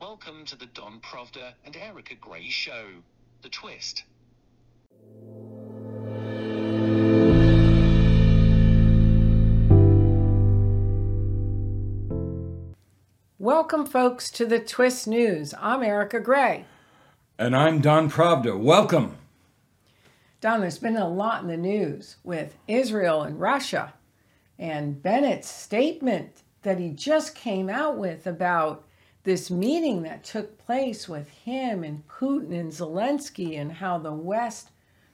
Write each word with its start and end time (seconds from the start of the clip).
Welcome 0.00 0.44
to 0.44 0.54
the 0.54 0.66
Don 0.66 1.00
Pravda 1.00 1.54
and 1.64 1.76
Erika 1.76 2.14
Grey 2.14 2.48
Show. 2.48 2.86
The 3.42 3.48
Twist. 3.48 4.04
Welcome, 13.40 13.86
folks, 13.86 14.30
to 14.30 14.46
the 14.46 14.60
Twist 14.60 15.08
News. 15.08 15.52
I'm 15.60 15.82
Erika 15.82 16.20
Grey. 16.20 16.66
And 17.36 17.56
I'm 17.56 17.80
Don 17.80 18.08
Pravda. 18.08 18.56
Welcome. 18.56 19.16
Don, 20.40 20.60
there's 20.60 20.78
been 20.78 20.96
a 20.96 21.08
lot 21.08 21.42
in 21.42 21.48
the 21.48 21.56
news 21.56 22.18
with 22.22 22.54
Israel 22.68 23.22
and 23.22 23.40
Russia 23.40 23.94
and 24.60 25.02
Bennett's 25.02 25.50
statement 25.50 26.44
that 26.62 26.78
he 26.78 26.90
just 26.90 27.34
came 27.34 27.68
out 27.68 27.98
with 27.98 28.28
about 28.28 28.84
this 29.28 29.50
meeting 29.50 30.04
that 30.04 30.24
took 30.24 30.56
place 30.56 31.06
with 31.06 31.28
him 31.28 31.84
and 31.84 32.08
Putin 32.08 32.58
and 32.58 32.72
Zelensky 32.72 33.60
and 33.60 33.70
how 33.70 33.98
the 33.98 34.10
West 34.10 34.70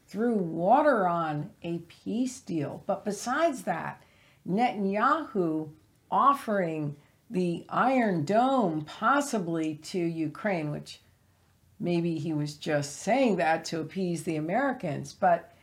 threw 0.06 0.36
water 0.36 1.09
on 1.09 1.50
a 1.64 1.78
peace 1.78 2.38
deal. 2.38 2.84
But 2.86 3.05
besides 3.05 3.64
that, 3.64 4.00
Netanyahu 4.48 5.70
offering 6.12 6.95
the 7.28 7.66
Iron 7.69 8.24
Dome 8.24 8.84
possibly 8.84 9.74
to 9.82 9.98
Ukraine, 9.98 10.70
which 10.70 11.00
maybe 11.80 12.16
he 12.16 12.33
was 12.33 12.55
just 12.55 12.98
saying 12.98 13.34
that 13.38 13.64
to 13.64 13.80
appease 13.80 14.22
the 14.22 14.36
Americans, 14.36 15.12
but 15.12 15.56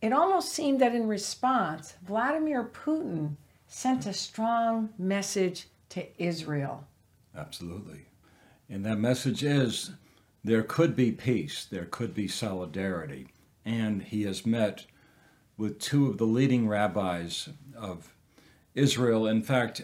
it 0.00 0.14
almost 0.14 0.52
seemed 0.52 0.80
that 0.80 0.94
in 0.94 1.06
response, 1.06 1.96
Vladimir 2.02 2.64
Putin 2.64 3.36
sent 3.66 4.06
a 4.06 4.14
strong 4.14 4.88
message 4.96 5.66
to 5.90 6.06
Israel. 6.16 6.86
Absolutely. 7.36 8.06
And 8.68 8.84
that 8.84 8.98
message 8.98 9.42
is 9.42 9.90
there 10.42 10.62
could 10.62 10.94
be 10.94 11.12
peace, 11.12 11.64
there 11.64 11.86
could 11.86 12.14
be 12.14 12.28
solidarity. 12.28 13.28
And 13.64 14.02
he 14.02 14.22
has 14.24 14.44
met 14.44 14.86
with 15.56 15.78
two 15.78 16.08
of 16.08 16.18
the 16.18 16.26
leading 16.26 16.68
rabbis 16.68 17.48
of 17.76 18.14
Israel, 18.74 19.26
in 19.26 19.42
fact, 19.42 19.82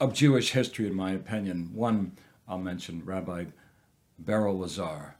of 0.00 0.14
Jewish 0.14 0.52
history, 0.52 0.86
in 0.86 0.94
my 0.94 1.12
opinion. 1.12 1.70
One 1.72 2.12
I'll 2.48 2.58
mention, 2.58 3.04
Rabbi 3.04 3.44
Berel 4.22 4.58
Lazar. 4.58 5.14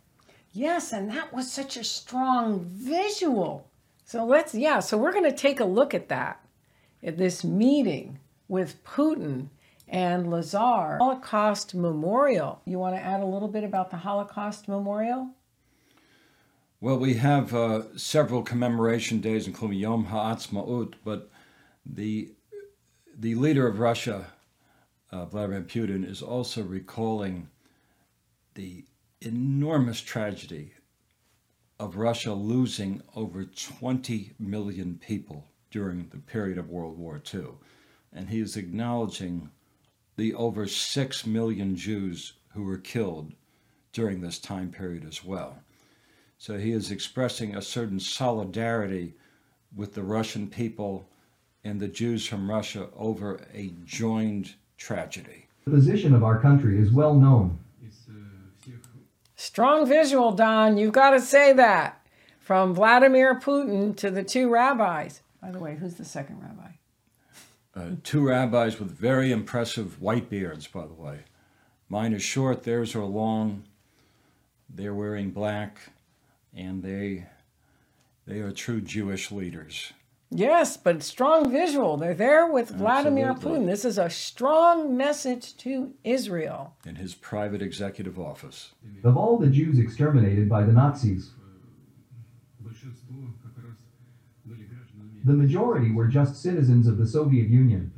Yes, 0.53 0.93
and 0.93 1.09
that 1.11 1.33
was 1.33 1.51
such 1.51 1.77
a 1.77 1.85
strong 1.85 2.65
visual. 2.65 3.69
So 4.05 4.25
let's, 4.25 4.55
yeah, 4.55 4.81
so 4.81 4.99
we're 4.99 5.13
going 5.13 5.31
to 5.31 5.33
take 5.33 5.61
a 5.61 5.65
look 5.65 5.95
at 5.95 6.09
that 6.09 6.45
at 7.03 7.17
this 7.17 7.45
meeting 7.45 8.19
with 8.49 8.83
Putin 8.83 9.49
and 9.91 10.31
Lazar. 10.31 10.97
Holocaust 10.99 11.75
Memorial. 11.75 12.63
You 12.65 12.79
want 12.79 12.95
to 12.95 13.03
add 13.03 13.21
a 13.21 13.27
little 13.27 13.49
bit 13.49 13.65
about 13.65 13.91
the 13.91 13.99
Holocaust 13.99 14.69
Memorial? 14.69 15.31
Well, 16.81 16.99
we 16.99 17.15
have 17.15 17.53
uh, 17.53 17.97
several 17.97 18.43
commemoration 18.43 19.21
days, 19.21 19.47
including 19.47 19.79
Yom 19.79 20.07
Ha'atzmaut, 20.07 20.95
but 21.05 21.31
the 21.85 22.33
the 23.19 23.35
leader 23.35 23.67
of 23.67 23.79
Russia, 23.81 24.29
uh, 25.13 25.27
Vladimir 25.27 25.61
Putin, 25.61 26.09
is 26.09 26.23
also 26.23 26.63
recalling 26.63 27.49
the 28.55 28.87
enormous 29.21 30.01
tragedy 30.01 30.73
of 31.79 31.97
Russia 31.97 32.33
losing 32.33 33.03
over 33.15 33.45
20 33.45 34.33
million 34.39 34.99
people 35.07 35.49
during 35.71 36.09
the 36.09 36.19
period 36.19 36.57
of 36.57 36.71
World 36.71 36.99
War 36.99 37.21
II. 37.33 37.49
And 38.11 38.31
he 38.31 38.41
is 38.41 38.57
acknowledging 38.57 39.51
the 40.21 40.35
over 40.35 40.67
6 40.67 41.27
million 41.27 41.75
Jews 41.75 42.35
who 42.53 42.63
were 42.63 42.77
killed 42.77 43.33
during 43.95 44.21
this 44.21 44.39
time 44.39 44.71
period 44.71 45.07
as 45.09 45.25
well. 45.25 45.57
So 46.37 46.59
he 46.59 46.73
is 46.73 46.91
expressing 46.91 47.57
a 47.57 47.63
certain 47.63 47.99
solidarity 47.99 49.15
with 49.75 49.95
the 49.95 50.03
Russian 50.03 50.47
people 50.47 51.09
and 51.65 51.81
the 51.81 51.89
Jews 51.89 52.27
from 52.27 52.51
Russia 52.51 52.89
over 52.95 53.41
a 53.55 53.73
joined 53.87 54.57
tragedy. 54.77 55.47
The 55.65 55.71
position 55.71 56.15
of 56.15 56.23
our 56.23 56.39
country 56.39 56.79
is 56.79 56.93
well 56.93 57.15
known. 57.15 57.59
Strong 59.37 59.89
visual, 59.89 60.33
Don. 60.33 60.77
You've 60.77 60.93
got 60.93 61.13
to 61.13 61.21
say 61.23 61.55
that. 61.55 62.07
From 62.39 62.75
Vladimir 62.75 63.41
Putin 63.41 63.97
to 63.97 64.11
the 64.11 64.23
two 64.23 64.51
rabbis. 64.51 65.23
By 65.41 65.51
the 65.51 65.61
way, 65.61 65.77
who's 65.77 65.95
the 65.95 66.05
second 66.05 66.43
rabbi? 66.43 66.73
Uh, 67.75 67.91
two 68.03 68.27
rabbis 68.27 68.81
with 68.81 68.91
very 68.91 69.31
impressive 69.31 70.01
white 70.01 70.29
beards, 70.29 70.67
by 70.67 70.87
the 70.87 70.93
way. 70.93 71.21
Mine 71.89 72.13
is 72.13 72.23
short, 72.23 72.65
theirs 72.65 72.95
are 72.95 73.05
long. 73.05 73.65
They're 74.69 74.95
wearing 74.95 75.31
black, 75.31 75.93
and 76.55 76.83
they 76.83 77.27
they 78.27 78.39
are 78.39 78.53
true 78.53 78.81
Jewish 78.81 79.33
leaders. 79.33 79.93
Yes, 80.33 80.77
but 80.77 81.03
strong 81.03 81.51
visual. 81.51 81.97
They're 81.97 82.15
there 82.15 82.47
with 82.47 82.71
Vladimir 82.71 83.35
Putin. 83.35 83.67
This 83.67 83.85
is 83.85 83.99
a 83.99 84.09
strong 84.09 84.97
message 84.97 85.57
to 85.57 85.93
Israel. 86.05 86.77
In 86.87 86.95
his 86.95 87.17
private 87.17 87.61
executive 87.61 88.17
office. 88.17 88.71
Of 89.03 89.17
all 89.17 89.39
the 89.39 89.49
Jews 89.49 89.81
exterminated 89.81 90.49
by 90.49 90.63
the 90.63 90.73
Nazis, 90.73 91.31
the 95.25 95.33
majority 95.33 95.91
were 95.93 96.07
just 96.07 96.43
citizens 96.43 96.87
of 96.87 96.97
the 96.97 97.07
Soviet 97.07 97.49
Union. 97.49 97.93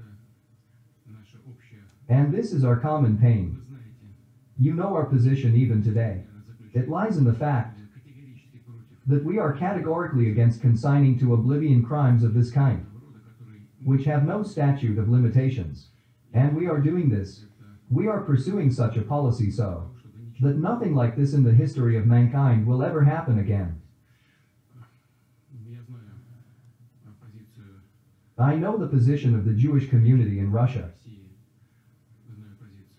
And 2.09 2.33
this 2.33 2.53
is 2.53 2.65
our 2.65 2.77
common 2.77 3.19
pain. 3.19 3.59
You 4.59 4.75
know 4.75 4.95
our 4.95 5.05
position 5.05 5.57
even 5.57 5.83
today. 5.83 6.25
It 6.75 6.89
lies 6.89 7.17
in 7.17 7.25
the 7.25 7.35
fact 7.35 7.79
that 9.07 9.25
we 9.25 9.39
are 9.39 9.53
categorically 9.53 10.31
against 10.31 10.61
consigning 10.61 11.19
to 11.19 11.35
oblivion 11.35 11.85
crimes 11.85 12.23
of 12.23 12.35
this 12.35 12.51
kind, 12.51 12.87
which 13.85 14.05
have 14.05 14.25
no 14.25 14.43
statute 14.43 14.99
of 14.99 15.09
limitations. 15.09 15.89
And 16.33 16.57
we 16.57 16.67
are 16.67 16.79
doing 16.79 17.11
this. 17.11 17.45
We 17.91 18.07
are 18.07 18.21
pursuing 18.21 18.71
such 18.71 18.97
a 18.97 19.03
policy 19.03 19.51
so 19.51 19.91
that 20.41 20.57
nothing 20.57 20.95
like 20.95 21.17
this 21.17 21.35
in 21.35 21.45
the 21.45 21.53
history 21.53 21.97
of 21.97 22.07
mankind 22.07 22.67
will 22.67 22.83
ever 22.83 23.05
happen 23.05 23.39
again. 23.39 23.82
I 28.43 28.57
know 28.57 28.77
the 28.77 28.89
position 28.89 29.37
of 29.37 29.45
the 29.45 29.53
Jewish 29.53 29.89
community 29.89 30.41
in 30.41 30.51
Russia. 30.51 30.91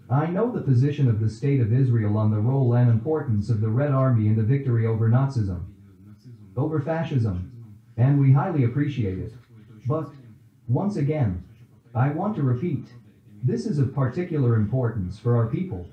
I 0.09 0.27
know 0.27 0.51
the 0.51 0.61
position 0.61 1.09
of 1.09 1.19
the 1.19 1.29
State 1.29 1.59
of 1.59 1.73
Israel 1.73 2.17
on 2.17 2.31
the 2.31 2.39
role 2.39 2.73
and 2.73 2.89
importance 2.89 3.49
of 3.49 3.59
the 3.59 3.67
Red 3.67 3.91
Army 3.91 4.27
in 4.27 4.37
the 4.37 4.43
victory 4.43 4.85
over 4.85 5.09
Nazism, 5.09 5.65
over 6.55 6.79
fascism, 6.79 7.51
and 7.97 8.19
we 8.19 8.31
highly 8.31 8.63
appreciate 8.63 9.19
it. 9.19 9.33
But, 9.85 10.09
once 10.69 10.95
again, 10.95 11.43
I 11.93 12.09
want 12.09 12.35
to 12.37 12.43
repeat, 12.43 12.87
this 13.43 13.65
is 13.65 13.79
of 13.79 13.93
particular 13.93 14.55
importance 14.55 15.19
for 15.19 15.35
our 15.35 15.47
people. 15.47 15.85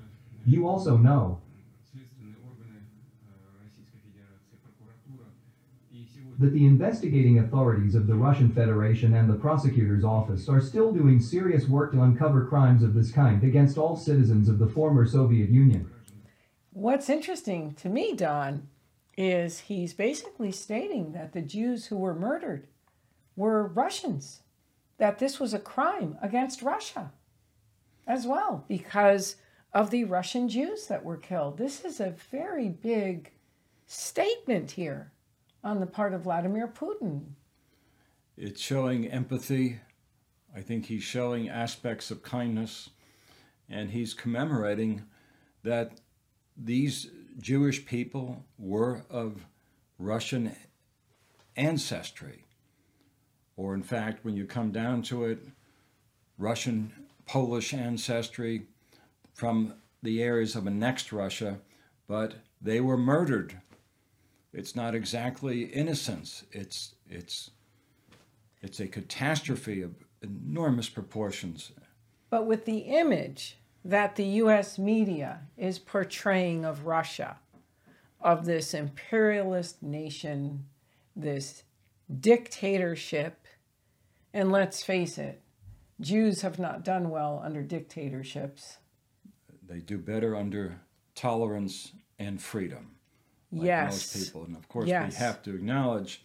You 0.45 0.67
also 0.67 0.95
know 0.95 1.41
that 6.41 6.53
the 6.53 6.65
investigating 6.65 7.39
authorities 7.39 7.93
of 7.93 8.07
the 8.07 8.15
Russian 8.15 8.51
Federation 8.51 9.13
and 9.13 9.29
the 9.29 9.35
prosecutor's 9.35 10.03
office 10.03 10.49
are 10.49 10.59
still 10.59 10.91
doing 10.91 11.19
serious 11.19 11.67
work 11.67 11.91
to 11.91 12.01
uncover 12.01 12.47
crimes 12.47 12.81
of 12.81 12.95
this 12.95 13.11
kind 13.11 13.43
against 13.43 13.77
all 13.77 13.95
citizens 13.95 14.49
of 14.49 14.57
the 14.57 14.67
former 14.67 15.05
Soviet 15.05 15.49
Union. 15.49 15.89
What's 16.73 17.09
interesting 17.09 17.73
to 17.75 17.89
me, 17.89 18.13
Don, 18.15 18.67
is 19.15 19.59
he's 19.59 19.93
basically 19.93 20.51
stating 20.51 21.11
that 21.11 21.33
the 21.33 21.41
Jews 21.41 21.85
who 21.87 21.97
were 21.97 22.15
murdered 22.15 22.67
were 23.35 23.67
Russians, 23.67 24.41
that 24.97 25.19
this 25.19 25.39
was 25.39 25.53
a 25.53 25.59
crime 25.59 26.17
against 26.23 26.63
Russia 26.63 27.11
as 28.07 28.25
well 28.25 28.65
because 28.67 29.35
of 29.73 29.91
the 29.91 30.05
Russian 30.05 30.49
Jews 30.49 30.87
that 30.87 31.05
were 31.05 31.17
killed. 31.17 31.57
This 31.57 31.85
is 31.85 31.99
a 31.99 32.15
very 32.31 32.67
big 32.67 33.31
statement 33.85 34.71
here 34.71 35.11
on 35.63 35.79
the 35.79 35.85
part 35.85 36.13
of 36.13 36.21
Vladimir 36.21 36.67
Putin. 36.67 37.21
It's 38.37 38.61
showing 38.61 39.07
empathy. 39.07 39.79
I 40.55 40.61
think 40.61 40.85
he's 40.85 41.03
showing 41.03 41.49
aspects 41.49 42.11
of 42.11 42.23
kindness. 42.23 42.89
And 43.69 43.91
he's 43.91 44.13
commemorating 44.13 45.03
that 45.63 46.01
these 46.57 47.09
Jewish 47.39 47.85
people 47.85 48.45
were 48.57 49.03
of 49.09 49.45
Russian 49.97 50.55
ancestry. 51.55 52.45
Or, 53.55 53.73
in 53.73 53.83
fact, 53.83 54.25
when 54.25 54.35
you 54.35 54.45
come 54.45 54.71
down 54.71 55.03
to 55.03 55.25
it, 55.25 55.39
Russian 56.37 56.91
Polish 57.27 57.73
ancestry 57.73 58.67
from 59.33 59.75
the 60.01 60.23
areas 60.23 60.55
of 60.55 60.65
annexed 60.65 61.11
Russia, 61.11 61.59
but 62.07 62.33
they 62.61 62.81
were 62.81 62.97
murdered 62.97 63.61
it's 64.53 64.75
not 64.75 64.95
exactly 64.95 65.63
innocence. 65.63 66.43
It's 66.51 66.95
it's 67.09 67.51
it's 68.61 68.79
a 68.79 68.87
catastrophe 68.87 69.81
of 69.81 69.95
enormous 70.21 70.89
proportions. 70.89 71.71
But 72.29 72.45
with 72.45 72.65
the 72.65 72.79
image 72.79 73.57
that 73.83 74.15
the 74.15 74.25
US 74.25 74.77
media 74.77 75.41
is 75.57 75.79
portraying 75.79 76.65
of 76.65 76.85
Russia, 76.85 77.37
of 78.19 78.45
this 78.45 78.73
imperialist 78.73 79.81
nation, 79.81 80.65
this 81.15 81.63
dictatorship. 82.19 83.45
And 84.33 84.51
let's 84.51 84.83
face 84.83 85.17
it, 85.17 85.41
Jews 85.99 86.41
have 86.41 86.59
not 86.59 86.83
done 86.83 87.09
well 87.09 87.41
under 87.43 87.61
dictatorships. 87.61 88.77
They 89.67 89.79
do 89.79 89.97
better 89.97 90.35
under 90.35 90.81
tolerance 91.15 91.93
and 92.19 92.41
freedom, 92.41 92.95
like 93.51 93.65
yes. 93.65 93.91
most 93.91 94.25
people. 94.25 94.45
And 94.45 94.55
of 94.55 94.67
course, 94.69 94.87
Yes. 94.87 95.13
we 95.13 95.17
have 95.17 95.41
to 95.43 95.55
acknowledge 95.55 96.23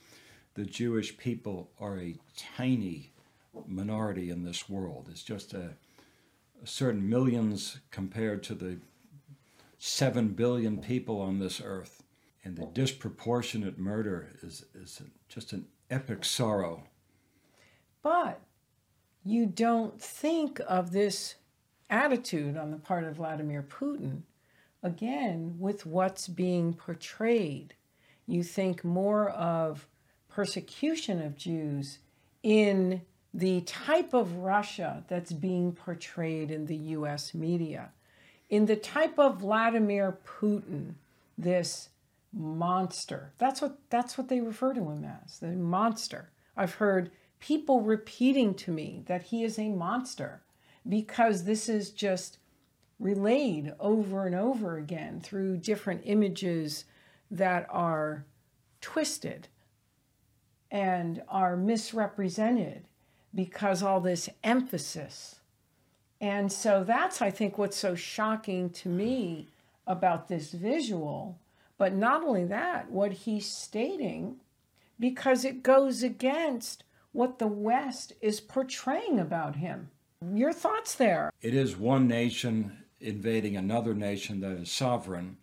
the 0.55 0.64
Jewish 0.64 1.17
people 1.19 1.70
are 1.78 1.99
a 1.99 2.17
tiny 2.37 3.12
minority 3.67 4.31
in 4.31 4.44
this 4.44 4.69
world. 4.69 5.08
It's 5.11 5.23
just 5.23 5.52
a, 5.55 5.75
a 6.62 6.67
certain 6.67 7.08
millions 7.08 7.81
compared 7.90 8.43
to 8.44 8.55
the 8.55 8.78
seven 9.78 10.28
billion 10.28 10.78
people 10.78 11.20
on 11.20 11.38
this 11.38 11.61
earth. 11.62 12.02
And 12.44 12.56
the 12.56 12.67
disproportionate 12.67 13.76
murder 13.76 14.28
is, 14.40 14.64
is 14.73 15.02
just 15.28 15.52
an 15.52 15.67
epic 15.90 16.25
sorrow. 16.25 16.84
But 18.02 18.40
you 19.25 19.46
don't 19.46 20.00
think 20.00 20.61
of 20.69 20.93
this 20.93 21.34
attitude 21.90 22.56
on 22.56 22.70
the 22.70 22.76
part 22.76 23.02
of 23.02 23.17
Vladimir 23.17 23.62
Putin 23.62 24.23
again 24.87 25.56
with 25.59 25.85
what's 25.85 26.29
being 26.29 26.73
portrayed. 26.73 27.75
You 28.27 28.43
think 28.43 28.85
more 28.85 29.29
of 29.31 29.88
persecution 30.29 31.21
of 31.21 31.37
Jews 31.37 31.99
in 32.43 33.03
the 33.35 33.62
type 33.62 34.15
of 34.15 34.37
Russia 34.37 35.05
that's 35.09 35.33
being 35.33 35.73
portrayed 35.73 36.50
in 36.50 36.67
the 36.67 36.77
US 36.77 37.35
media, 37.35 37.91
in 38.49 38.67
the 38.67 38.77
type 38.77 39.19
of 39.19 39.41
Vladimir 39.41 40.19
Putin, 40.25 40.94
this 41.37 41.88
monster. 42.33 43.33
That's 43.38 43.61
what 43.61 43.79
that's 43.91 44.17
what 44.17 44.29
they 44.29 44.41
refer 44.41 44.73
to 44.73 44.91
him 44.91 45.05
as, 45.05 45.41
the 45.41 45.49
monster. 45.49 46.31
I've 46.56 46.75
heard 46.75 47.11
people 47.41 47.81
repeating 47.81 48.55
to 48.55 48.71
me 48.71 49.03
that 49.06 49.25
he 49.25 49.43
is 49.43 49.59
a 49.59 49.69
monster 49.69 50.43
because 50.88 51.44
this 51.44 51.69
is 51.69 51.91
just 51.91 52.38
relayed 52.99 53.75
over 53.79 54.27
and 54.27 54.35
over 54.35 54.77
again 54.77 55.21
through 55.21 55.59
different 55.59 56.03
images 56.05 56.85
that 57.31 57.67
are 57.71 58.25
twisted 58.81 59.49
and 60.71 61.23
are 61.29 61.57
misrepresented 61.57 62.87
because 63.35 63.83
all 63.83 64.01
this 64.01 64.29
emphasis. 64.43 65.37
And 66.21 66.51
so 66.51 66.83
that's, 66.85 67.21
I 67.21 67.31
think, 67.31 67.59
what's 67.59 67.77
so 67.77 67.95
shocking 67.95 68.71
to 68.71 68.89
me 68.89 69.49
about 69.87 70.29
this 70.29 70.53
visual. 70.53 71.39
But 71.79 71.95
not 71.95 72.25
only 72.25 72.45
that, 72.45 72.91
what 72.91 73.13
he's 73.13 73.47
stating, 73.47 74.37
because 74.99 75.45
it 75.45 75.63
goes 75.63 76.03
against 76.03 76.85
what 77.13 77.39
the 77.39 77.47
West 77.47 78.15
is 78.21 78.41
portraying 78.41 79.21
about 79.21 79.57
him. 79.57 79.91
Your 80.35 80.53
thoughts 80.53 80.95
there? 80.95 81.31
It 81.43 81.55
is 81.55 81.77
one 81.77 82.09
nation 82.09 82.79
invading 83.01 83.57
another 83.57 83.95
nation 83.95 84.41
that 84.41 84.53
is 84.53 84.71
sovereign, 84.71 85.37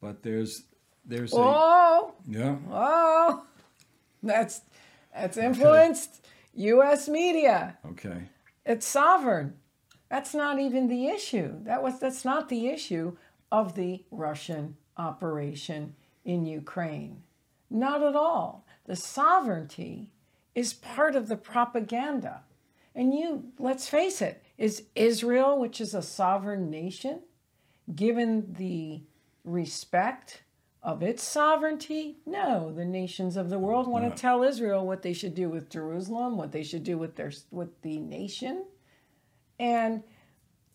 but 0.00 0.22
there's 0.22 0.64
there's 1.04 1.32
a 1.32 1.36
Oh, 1.36 2.14
yeah 2.28 2.56
oh, 2.70 3.44
that's 4.22 4.62
that's 5.14 5.36
influenced 5.36 6.26
U.S. 6.54 7.08
media. 7.08 7.78
okay 7.86 8.28
It's 8.66 8.86
sovereign. 8.86 9.54
That's 10.10 10.34
not 10.34 10.58
even 10.58 10.88
the 10.88 11.06
issue. 11.08 11.62
That 11.64 11.82
was 11.82 11.98
that's 12.00 12.24
not 12.24 12.48
the 12.48 12.68
issue 12.68 13.16
of 13.50 13.74
the 13.74 14.04
Russian 14.10 14.76
operation 14.96 15.94
in 16.24 16.44
Ukraine. 16.46 17.22
Not 17.70 18.02
at 18.02 18.16
all. 18.16 18.66
The 18.86 18.96
sovereignty 18.96 20.10
is 20.54 20.72
part 20.72 21.14
of 21.14 21.28
the 21.28 21.36
propaganda. 21.36 22.42
And 22.94 23.14
you, 23.14 23.52
let's 23.58 23.88
face 23.88 24.20
it, 24.20 24.42
is 24.58 24.82
Israel, 24.96 25.58
which 25.58 25.80
is 25.80 25.94
a 25.94 26.02
sovereign 26.02 26.68
nation, 26.68 27.20
given 27.94 28.54
the 28.58 29.02
respect 29.44 30.42
of 30.82 31.02
its 31.02 31.22
sovereignty? 31.22 32.18
No, 32.26 32.72
the 32.72 32.84
nations 32.84 33.36
of 33.36 33.50
the 33.50 33.58
world 33.58 33.86
want 33.86 34.04
to 34.04 34.20
tell 34.20 34.42
Israel 34.42 34.84
what 34.84 35.02
they 35.02 35.12
should 35.12 35.34
do 35.34 35.48
with 35.48 35.70
Jerusalem, 35.70 36.36
what 36.36 36.50
they 36.50 36.64
should 36.64 36.82
do 36.82 36.98
with 36.98 37.14
their 37.14 37.32
with 37.52 37.80
the 37.82 37.98
nation. 37.98 38.64
And 39.60 40.02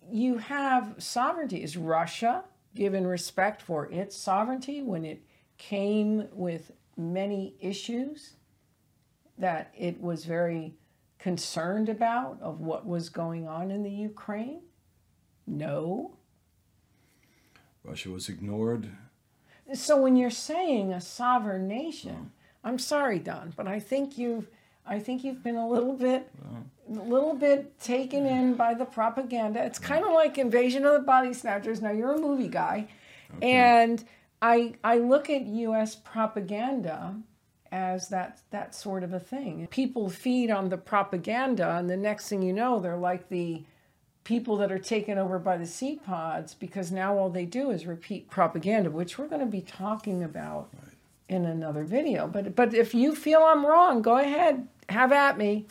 you 0.10 0.38
have 0.38 0.96
sovereignty. 0.98 1.62
Is 1.62 1.78
Russia 1.78 2.46
given 2.76 3.06
respect 3.06 3.62
for 3.62 3.92
its 3.92 4.16
sovereignty 4.16 4.82
when 4.82 5.06
it 5.06 5.22
came 5.58 6.28
with 6.32 6.72
many 6.98 7.56
issues 7.60 8.34
that 9.38 9.74
it 9.78 10.00
was 10.02 10.26
very 10.26 10.74
concerned 11.24 11.88
about 11.88 12.38
of 12.42 12.60
what 12.60 12.86
was 12.86 13.08
going 13.08 13.48
on 13.48 13.72
in 13.72 13.82
the 13.82 13.90
Ukraine? 13.90 14.60
No. 15.48 16.18
Russia 17.82 18.10
was 18.10 18.28
ignored. 18.28 18.90
So 19.74 19.96
when 20.02 20.18
you're 20.18 20.30
saying 20.30 20.92
a 20.92 21.00
sovereign 21.00 21.66
nation, 21.66 22.34
I'm 22.62 22.78
sorry, 22.78 23.20
Don, 23.20 23.54
but 23.56 23.68
I 23.68 23.80
think 23.80 24.18
you've 24.18 24.50
I 24.86 25.00
think 25.00 25.24
you've 25.24 25.42
been 25.42 25.56
a 25.56 25.66
little 25.66 25.94
bit 25.94 26.30
a 26.90 26.92
little 26.92 27.36
bit 27.36 27.80
taken 27.80 28.26
in 28.26 28.56
by 28.56 28.74
the 28.74 28.84
propaganda. 28.84 29.64
It's 29.64 29.80
kind 29.80 30.04
of 30.04 30.12
like 30.12 30.38
Invasion 30.38 30.86
of 30.86 30.92
the 30.92 31.08
Body 31.08 31.34
Snatchers. 31.34 31.82
Now 31.82 31.92
you're 31.92 32.16
a 32.16 32.20
movie 32.20 32.50
guy, 32.50 32.90
and 33.42 34.04
I 34.42 34.74
I 34.84 34.98
look 34.98 35.30
at 35.30 35.44
U.S. 35.46 35.96
propaganda 35.96 37.16
as 37.74 38.08
that 38.10 38.40
that 38.52 38.76
sort 38.76 39.04
of 39.04 39.14
a 39.14 39.20
thing. 39.20 39.68
People 39.72 40.08
feed 40.08 40.52
on 40.52 40.70
the 40.70 40.78
propaganda, 40.78 41.76
and 41.76 41.90
the 41.90 41.98
next 41.98 42.30
thing 42.30 42.44
you 42.44 42.54
know, 42.54 42.80
they're 42.80 42.96
like 42.96 43.28
the 43.30 43.64
people 44.24 44.56
that 44.58 44.72
are 44.72 44.80
taken 44.80 45.18
over 45.18 45.40
by 45.40 45.58
the 45.58 45.66
sea 45.66 46.00
pods 46.06 46.54
because 46.54 46.92
now 46.92 47.18
all 47.18 47.30
they 47.30 47.46
do 47.46 47.72
is 47.72 47.86
repeat 47.86 48.30
propaganda, 48.30 48.90
which 48.90 49.18
we're 49.18 49.28
going 49.28 49.42
to 49.42 49.48
be 49.48 49.60
talking 49.60 50.24
about 50.24 50.70
in 51.28 51.46
another 51.46 51.84
video. 51.84 52.28
But 52.28 52.56
but 52.56 52.76
if 52.76 52.94
you 52.94 53.16
feel 53.16 53.42
I'm 53.42 53.66
wrong, 53.66 54.04
go 54.04 54.18
ahead, 54.18 54.68
have 54.88 55.12
at 55.12 55.40
me. 55.40 55.66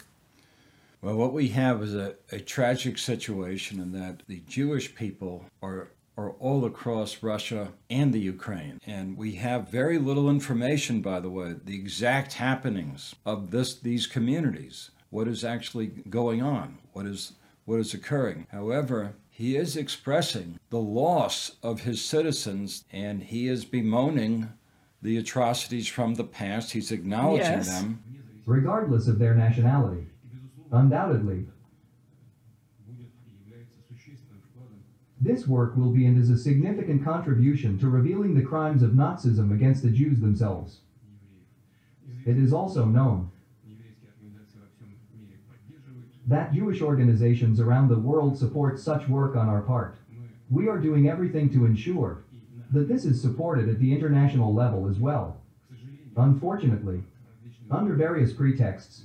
Well, 1.02 1.16
what 1.16 1.32
we 1.32 1.48
have 1.48 1.82
is 1.82 1.94
a, 1.94 2.16
a 2.32 2.40
tragic 2.40 2.98
situation 2.98 3.81
in 3.81 3.93
that 3.93 4.22
the 4.26 4.43
Jewish 4.48 4.94
people 4.94 5.46
are 5.62 5.88
are 6.16 6.30
all 6.32 6.64
across 6.64 7.22
Russia 7.22 7.72
and 7.88 8.12
the 8.12 8.20
Ukraine. 8.20 8.78
And 8.86 9.16
we 9.16 9.32
have 9.36 9.69
very 9.70 9.98
little 9.98 10.28
information, 10.28 11.00
by 11.00 11.20
the 11.20 11.31
way, 11.31 11.54
the 11.64 11.74
exact 11.74 12.34
happenings 12.34 13.14
of 13.24 13.50
this 13.50 13.74
these 13.74 14.06
communities, 14.06 14.90
what 15.10 15.26
is 15.28 15.44
actually 15.44 15.86
going 15.86 16.42
on, 16.42 16.78
what 16.92 17.06
is 17.06 17.32
what 17.64 17.81
is 17.81 17.94
occurring. 17.94 18.46
However, 18.50 19.14
he 19.31 19.56
is 19.56 19.76
expressing 19.76 20.58
the 20.70 20.78
loss 20.81 21.52
of 21.62 21.81
his 21.82 22.04
citizens 22.04 22.84
and 22.92 23.22
he 23.22 23.48
is 23.48 23.64
bemoaning 23.64 24.50
the 25.00 25.16
atrocities 25.16 25.88
from 25.88 26.14
the 26.14 26.24
past. 26.24 26.72
He's 26.72 26.92
acknowledging 26.92 27.46
Yes. 27.46 27.69
them. 27.81 28.02
regardless 28.44 29.06
of 29.08 29.19
their 29.20 29.34
nationality. 29.34 30.06
Undoubtedly, 30.72 31.46
this 35.22 35.46
work 35.46 35.76
will 35.76 35.92
be 35.92 36.04
and 36.06 36.20
is 36.20 36.31
a 36.31 36.36
significant 36.36 37.04
contribution 37.04 37.78
to 37.78 37.88
revealing 37.88 38.34
the 38.34 38.42
crimes 38.42 38.82
of 38.82 38.90
Nazism 38.90 39.52
against 39.52 39.82
the 39.82 39.90
Jews 39.90 40.20
themselves. 40.20 40.81
It 42.26 42.36
is 42.38 42.52
also 42.52 42.84
known 42.84 43.31
that 46.26 46.52
Jewish 46.52 46.82
organizations 46.82 47.60
around 47.60 47.88
the 47.88 47.98
world 47.98 48.36
support 48.36 48.78
such 48.78 49.08
work 49.08 49.36
on 49.36 49.48
our 49.48 49.62
part. 49.62 49.96
We 50.50 50.69
are 50.69 50.78
doing 50.78 51.08
everything 51.08 51.50
to 51.50 51.66
ensure 51.66 52.24
that 52.72 52.88
this 52.88 53.04
is 53.04 53.20
supported 53.20 53.69
at 53.69 53.78
the 53.78 53.92
international 53.92 54.52
level 54.52 54.88
as 54.88 54.98
well. 54.98 55.40
Unfortunately, 56.16 57.02
under 57.70 57.94
various 57.94 58.32
pretexts, 58.32 59.04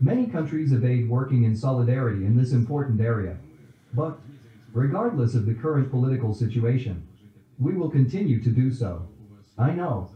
many 0.00 0.26
countries 0.26 0.72
evade 0.72 1.08
working 1.08 1.44
in 1.44 1.56
solidarity 1.56 2.24
in 2.24 2.36
this 2.36 2.52
important 2.52 3.00
area. 3.00 3.36
But, 3.94 4.18
regardless 4.72 5.34
of 5.34 5.46
the 5.46 5.54
current 5.54 5.90
political 5.90 6.34
situation, 6.34 7.06
we 7.58 7.74
will 7.74 7.90
continue 7.90 8.42
to 8.42 8.50
do 8.50 8.72
so. 8.72 9.08
I 9.58 9.72
know 9.72 10.10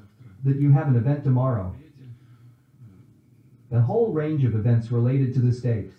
that 0.45 0.57
you 0.57 0.71
have 0.73 0.89
an 0.89 0.97
event 0.97 1.25
tomorrow, 1.25 1.75
a 3.71 3.81
whole 3.81 4.13
range 4.13 4.45
of 4.45 4.55
events 4.55 4.91
related 4.91 5.33
to 5.35 5.41
the 5.41 5.53
state, 5.53 5.91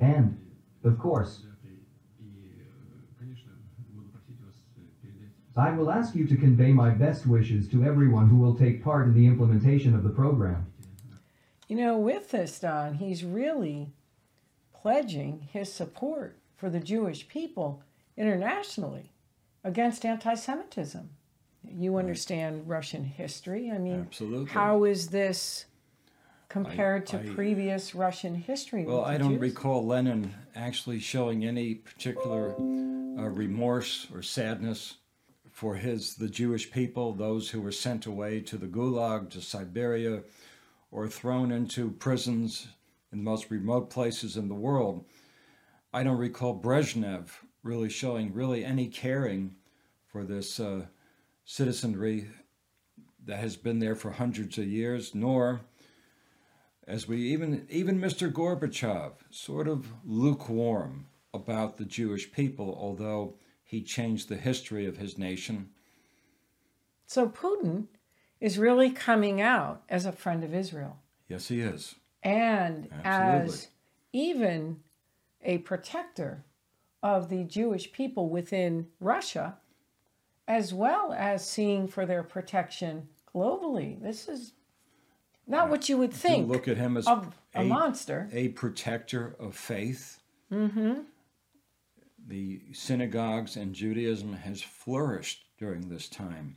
and, 0.00 0.40
of 0.84 0.98
course, 0.98 1.44
I 5.56 5.72
will 5.72 5.90
ask 5.90 6.14
you 6.14 6.24
to 6.28 6.36
convey 6.36 6.72
my 6.72 6.90
best 6.90 7.26
wishes 7.26 7.68
to 7.70 7.84
everyone 7.84 8.28
who 8.28 8.36
will 8.36 8.54
take 8.54 8.84
part 8.84 9.08
in 9.08 9.14
the 9.14 9.26
implementation 9.26 9.92
of 9.92 10.04
the 10.04 10.08
program. 10.08 10.66
You 11.68 11.76
know, 11.76 11.98
with 11.98 12.30
this, 12.30 12.58
Don, 12.60 12.94
he's 12.94 13.22
really 13.22 13.92
pledging 14.72 15.48
his 15.52 15.70
support 15.70 16.38
for 16.56 16.70
the 16.70 16.80
Jewish 16.80 17.28
people 17.28 17.82
internationally 18.16 19.12
against 19.62 20.04
anti 20.06 20.34
Semitism. 20.34 21.10
You 21.70 21.98
understand 21.98 22.66
Russian 22.66 23.04
history. 23.04 23.70
I 23.70 23.76
mean, 23.76 24.06
Absolutely. 24.08 24.50
how 24.50 24.84
is 24.84 25.08
this 25.08 25.66
compared 26.48 27.06
to 27.08 27.20
I- 27.20 27.34
previous 27.34 27.94
Russian 27.94 28.34
history? 28.34 28.84
Well, 28.86 29.04
I 29.04 29.18
don't 29.18 29.32
Jews? 29.32 29.40
recall 29.40 29.84
Lenin 29.84 30.32
actually 30.54 31.00
showing 31.00 31.44
any 31.44 31.74
particular 31.74 32.54
uh, 32.54 33.28
remorse 33.28 34.06
or 34.14 34.22
sadness 34.22 34.94
for 35.50 35.74
his 35.74 36.14
the 36.14 36.28
Jewish 36.30 36.70
people, 36.70 37.12
those 37.12 37.50
who 37.50 37.60
were 37.60 37.72
sent 37.72 38.06
away 38.06 38.40
to 38.40 38.56
the 38.56 38.68
Gulag, 38.68 39.28
to 39.30 39.42
Siberia, 39.42 40.22
or 40.90 41.08
thrown 41.08 41.50
into 41.50 41.90
prisons 41.90 42.68
in 43.12 43.18
the 43.18 43.24
most 43.24 43.50
remote 43.50 43.90
places 43.90 44.36
in 44.36 44.48
the 44.48 44.54
world. 44.54 45.04
I 45.92 46.02
don't 46.02 46.18
recall 46.18 46.60
Brezhnev 46.60 47.28
really 47.62 47.88
showing 47.88 48.32
really 48.32 48.64
any 48.64 48.86
caring 48.88 49.56
for 50.06 50.24
this 50.24 50.60
uh, 50.60 50.86
citizenry 51.44 52.28
that 53.24 53.38
has 53.38 53.56
been 53.56 53.78
there 53.78 53.94
for 53.94 54.10
hundreds 54.10 54.58
of 54.58 54.66
years, 54.66 55.14
nor 55.14 55.60
as 56.86 57.06
we 57.06 57.18
even 57.18 57.66
even 57.68 58.00
Mr. 58.00 58.32
Gorbachev 58.32 59.12
sort 59.30 59.68
of 59.68 59.86
lukewarm 60.04 61.06
about 61.34 61.76
the 61.76 61.84
Jewish 61.84 62.32
people, 62.32 62.76
although 62.80 63.34
he 63.62 63.82
changed 63.82 64.28
the 64.28 64.36
history 64.36 64.86
of 64.86 64.96
his 64.96 65.18
nation. 65.18 65.68
So 67.06 67.28
Putin 67.28 67.86
is 68.40 68.58
really 68.58 68.90
coming 68.90 69.40
out 69.40 69.82
as 69.88 70.06
a 70.06 70.12
friend 70.12 70.44
of 70.44 70.54
Israel 70.54 70.98
Yes, 71.28 71.48
he 71.48 71.60
is. 71.60 71.94
and 72.22 72.88
Absolutely. 73.04 73.54
as 73.54 73.68
even 74.12 74.80
a 75.42 75.58
protector 75.58 76.44
of 77.02 77.28
the 77.28 77.44
Jewish 77.44 77.92
people 77.92 78.28
within 78.28 78.86
Russia, 79.00 79.58
as 80.48 80.72
well 80.74 81.12
as 81.12 81.48
seeing 81.48 81.86
for 81.86 82.06
their 82.06 82.22
protection 82.22 83.08
globally. 83.34 84.00
This 84.02 84.28
is 84.28 84.52
not 85.46 85.68
what 85.70 85.88
you 85.88 85.96
would 85.98 86.12
You 86.12 86.16
think 86.18 86.48
look 86.48 86.66
at 86.68 86.76
him 86.76 86.96
as 86.96 87.06
of 87.06 87.32
a 87.54 87.60
a, 87.60 87.64
monster. 87.64 88.28
a 88.32 88.48
protector 88.48 89.36
of 89.38 89.54
faith. 89.54 90.20
Mm-hmm. 90.52 91.00
The 92.26 92.60
synagogues 92.72 93.56
and 93.56 93.74
Judaism 93.74 94.34
has 94.34 94.60
flourished 94.60 95.44
during 95.58 95.88
this 95.88 96.08
time. 96.08 96.56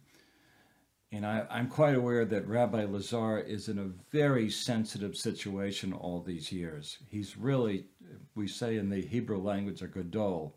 And 1.13 1.25
I, 1.25 1.45
I'm 1.49 1.67
quite 1.67 1.95
aware 1.95 2.23
that 2.23 2.47
Rabbi 2.47 2.85
Lazar 2.85 3.39
is 3.39 3.67
in 3.67 3.79
a 3.79 3.91
very 4.11 4.49
sensitive 4.49 5.17
situation 5.17 5.91
all 5.91 6.21
these 6.21 6.51
years. 6.51 6.99
He's 7.09 7.37
really, 7.37 7.85
we 8.33 8.47
say 8.47 8.77
in 8.77 8.89
the 8.89 9.01
Hebrew 9.01 9.41
language, 9.41 9.81
a 9.81 9.87
gadol, 9.87 10.55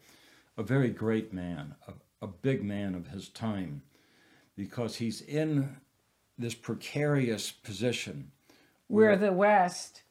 a 0.56 0.62
very 0.62 0.90
great 0.90 1.32
man, 1.32 1.74
a, 1.88 1.92
a 2.24 2.28
big 2.28 2.62
man 2.62 2.94
of 2.94 3.08
his 3.08 3.30
time, 3.30 3.82
because 4.56 4.94
he's 4.94 5.22
in 5.22 5.76
this 6.38 6.54
precarious 6.54 7.50
position. 7.50 8.30
where 8.86 9.16
the 9.16 9.32
West 9.32 10.02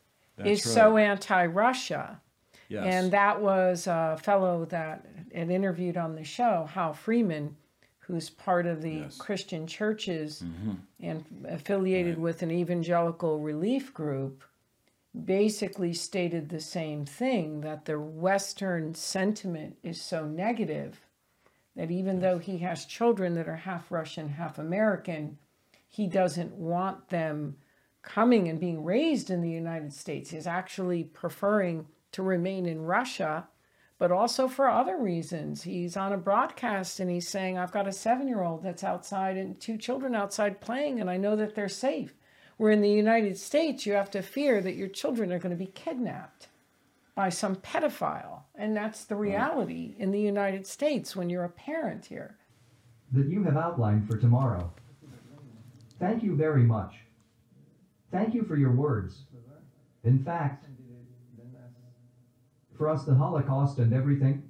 is 0.43 0.61
That's 0.63 0.73
so 0.73 0.97
anti 0.97 1.45
Russia. 1.45 2.21
Yes. 2.67 2.85
And 2.85 3.11
that 3.11 3.41
was 3.41 3.87
a 3.87 4.17
fellow 4.21 4.65
that 4.65 5.05
had 5.33 5.51
interviewed 5.51 5.95
on 5.95 6.15
the 6.15 6.23
show, 6.23 6.67
Hal 6.73 6.93
Freeman, 6.93 7.55
who's 8.07 8.29
part 8.29 8.65
of 8.65 8.81
the 8.81 8.91
Yes. 8.91 9.17
Christian 9.17 9.65
churches 9.65 10.43
Mhm. 10.43 10.77
and 10.99 11.45
affiliated 11.47 12.17
with 12.17 12.41
an 12.43 12.51
evangelical 12.51 13.39
relief 13.39 13.93
group, 13.93 14.43
basically 15.25 15.93
stated 15.93 16.49
the 16.49 16.59
same 16.59 17.05
thing 17.05 17.61
that 17.61 17.85
the 17.85 17.99
Western 17.99 18.93
sentiment 18.95 19.77
is 19.83 20.01
so 20.01 20.27
negative 20.27 21.01
that 21.75 21.91
even 21.91 22.19
though 22.19 22.39
he 22.39 22.57
has 22.59 22.85
children 22.85 23.33
that 23.35 23.47
are 23.47 23.55
half 23.57 23.91
Russian, 23.91 24.29
half 24.29 24.57
American, 24.59 25.37
he 25.87 26.07
doesn't 26.07 26.53
want 26.55 27.09
them 27.09 27.57
coming 28.01 28.47
and 28.49 28.59
being 28.59 28.83
raised 28.83 29.29
in 29.29 29.41
the 29.41 29.49
United 29.49 29.93
States. 29.93 30.31
He's 30.31 30.47
actually 30.47 31.03
preferring 31.03 31.87
to 32.11 32.21
remain 32.21 32.65
in 32.65 32.81
Russia, 32.81 33.47
but 34.03 34.11
also 34.11 34.49
for 34.49 34.67
other 34.67 34.97
reasons. 34.97 35.63
He's 35.63 35.95
on 35.95 36.11
a 36.11 36.17
broadcast 36.17 36.99
and 36.99 37.09
he's 37.09 37.25
saying, 37.25 37.57
I've 37.57 37.71
got 37.71 37.87
a 37.87 37.93
seven 37.93 38.27
year 38.27 38.43
old 38.43 38.61
that's 38.61 38.83
outside 38.83 39.37
and 39.37 39.57
two 39.57 39.77
children 39.77 40.13
outside 40.13 40.59
playing, 40.59 40.99
and 40.99 41.09
I 41.09 41.15
know 41.15 41.37
that 41.37 41.55
they're 41.55 41.69
safe. 41.69 42.13
Where 42.57 42.69
in 42.69 42.81
the 42.81 42.89
United 42.89 43.37
States, 43.37 43.85
you 43.85 43.93
have 43.93 44.11
to 44.11 44.21
fear 44.21 44.59
that 44.59 44.75
your 44.75 44.89
children 44.89 45.31
are 45.31 45.39
going 45.39 45.57
to 45.57 45.65
be 45.65 45.71
kidnapped 45.71 46.49
by 47.15 47.29
some 47.29 47.55
pedophile. 47.55 48.41
And 48.55 48.75
that's 48.75 49.05
the 49.05 49.15
reality 49.15 49.95
in 49.97 50.11
the 50.11 50.19
United 50.19 50.67
States 50.67 51.15
when 51.15 51.29
you're 51.29 51.45
a 51.45 51.49
parent 51.49 52.07
here. 52.07 52.35
that 53.13 53.27
you 53.27 53.41
have 53.45 53.55
outlined 53.55 54.05
for 54.05 54.17
tomorrow. 54.17 54.69
Thank 55.97 56.23
you 56.23 56.35
very 56.35 56.63
much. 56.63 56.93
Thank 58.11 58.33
you 58.33 58.43
for 58.43 58.57
your 58.57 58.73
words. 58.73 59.21
In 60.03 60.21
fact, 60.25 60.65
for 62.83 62.89
us, 62.89 63.05
the 63.05 63.15
Holocaust 63.15 63.79
and 63.79 63.93
everything 63.93 64.43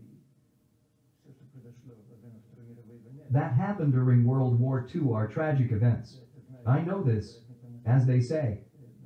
that 3.29 3.53
happened 3.53 3.93
during 3.93 4.25
World 4.25 4.59
War 4.59 4.89
II 4.93 5.13
are 5.13 5.27
tragic 5.27 5.71
events. 5.71 6.17
I 6.65 6.79
know 6.79 7.03
this, 7.03 7.41
as 7.85 8.07
they 8.07 8.19
say, 8.19 8.61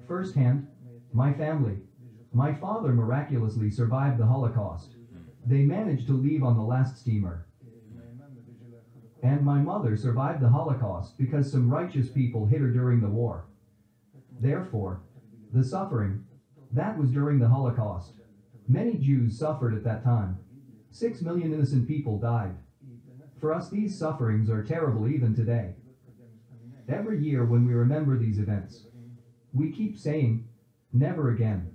firsthand. 0.07 0.67
My 1.11 1.33
family, 1.33 1.75
my 2.31 2.53
father 2.53 2.93
miraculously 2.93 3.69
survived 3.69 4.17
the 4.17 4.25
Holocaust. 4.25 4.95
They 5.45 5.63
managed 5.63 6.07
to 6.07 6.13
leave 6.13 6.41
on 6.41 6.55
the 6.55 6.63
last 6.63 6.97
steamer. 6.97 7.47
And 9.23 9.41
my 9.41 9.59
mother 9.59 9.97
survived 9.97 10.41
the 10.41 10.47
Holocaust 10.47 11.17
because 11.17 11.51
some 11.51 11.69
righteous 11.69 12.07
people 12.07 12.45
hit 12.45 12.61
her 12.61 12.69
during 12.69 13.01
the 13.01 13.09
war. 13.09 13.43
Therefore, 14.39 15.01
the 15.53 15.65
suffering, 15.65 16.23
that 16.71 16.97
was 16.97 17.11
during 17.11 17.39
the 17.39 17.49
Holocaust. 17.49 18.16
Many 18.67 18.95
Jews 18.95 19.39
suffered 19.39 19.73
at 19.73 19.83
that 19.85 20.03
time. 20.03 20.37
Six 20.91 21.21
million 21.21 21.53
innocent 21.53 21.87
people 21.87 22.19
died. 22.19 22.55
For 23.39 23.53
us, 23.53 23.69
these 23.69 23.97
sufferings 23.97 24.49
are 24.49 24.63
terrible 24.63 25.07
even 25.07 25.35
today. 25.35 25.75
Every 26.89 27.23
year 27.23 27.45
when 27.45 27.65
we 27.67 27.73
remember 27.73 28.17
these 28.17 28.39
events, 28.39 28.85
we 29.53 29.71
keep 29.71 29.97
saying, 29.97 30.47
never 30.91 31.31
again. 31.31 31.71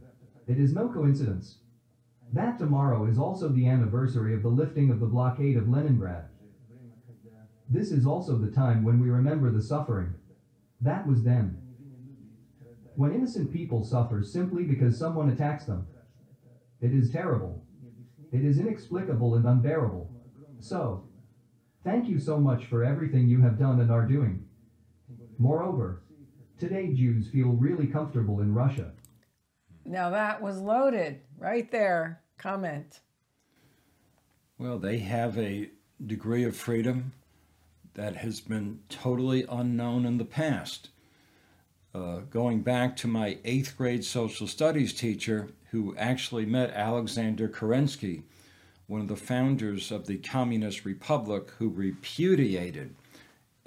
It 0.46 0.58
is 0.58 0.74
no 0.74 0.88
coincidence. 0.88 1.58
That 2.32 2.58
tomorrow 2.58 3.06
is 3.06 3.18
also 3.18 3.48
the 3.48 3.68
anniversary 3.68 4.34
of 4.34 4.42
the 4.42 4.48
lifting 4.48 4.90
of 4.90 5.00
the 5.00 5.06
blockade 5.06 5.56
of 5.56 5.68
Leningrad. 5.68 6.24
This 7.68 7.90
is 7.92 8.06
also 8.06 8.36
the 8.36 8.50
time 8.50 8.84
when 8.84 9.00
we 9.00 9.08
remember 9.08 9.50
the 9.50 9.62
suffering. 9.62 10.14
That 10.80 11.06
was 11.06 11.22
then. 11.22 11.58
When 12.96 13.14
innocent 13.14 13.52
people 13.52 13.84
suffer 13.84 14.22
simply 14.22 14.64
because 14.64 14.98
someone 14.98 15.30
attacks 15.30 15.64
them. 15.64 15.86
It 16.82 16.92
is 16.92 17.10
terrible. 17.10 17.64
It 18.32 18.44
is 18.44 18.58
inexplicable 18.58 19.36
and 19.36 19.46
unbearable. 19.46 20.10
So, 20.58 21.04
thank 21.84 22.08
you 22.08 22.18
so 22.18 22.38
much 22.38 22.66
for 22.66 22.82
everything 22.82 23.28
you 23.28 23.40
have 23.40 23.58
done 23.58 23.80
and 23.80 23.90
are 23.90 24.06
doing. 24.06 24.44
Moreover, 25.38 26.02
today 26.58 26.92
Jews 26.92 27.28
feel 27.28 27.50
really 27.50 27.86
comfortable 27.86 28.40
in 28.40 28.52
Russia. 28.52 28.92
Now 29.84 30.10
that 30.10 30.42
was 30.42 30.60
loaded 30.60 31.20
right 31.38 31.70
there. 31.70 32.20
Comment. 32.36 33.00
Well, 34.58 34.78
they 34.78 34.98
have 34.98 35.38
a 35.38 35.70
degree 36.04 36.44
of 36.44 36.56
freedom 36.56 37.12
that 37.94 38.16
has 38.16 38.40
been 38.40 38.80
totally 38.88 39.44
unknown 39.48 40.04
in 40.06 40.18
the 40.18 40.24
past. 40.24 40.88
Uh, 41.94 42.20
going 42.30 42.62
back 42.62 42.96
to 42.96 43.06
my 43.06 43.38
eighth 43.44 43.76
grade 43.76 44.04
social 44.04 44.46
studies 44.46 44.94
teacher, 44.94 45.48
who 45.70 45.94
actually 45.96 46.46
met 46.46 46.70
Alexander 46.70 47.48
Kerensky, 47.48 48.22
one 48.86 49.00
of 49.00 49.08
the 49.08 49.16
founders 49.16 49.90
of 49.90 50.06
the 50.06 50.16
Communist 50.18 50.84
Republic, 50.84 51.50
who 51.58 51.68
repudiated 51.68 52.94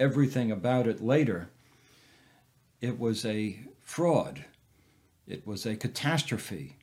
everything 0.00 0.50
about 0.50 0.86
it 0.86 1.02
later, 1.02 1.50
it 2.80 2.98
was 2.98 3.24
a 3.24 3.60
fraud. 3.80 4.44
It 5.26 5.46
was 5.46 5.66
a 5.66 5.76
catastrophe. 5.76 6.76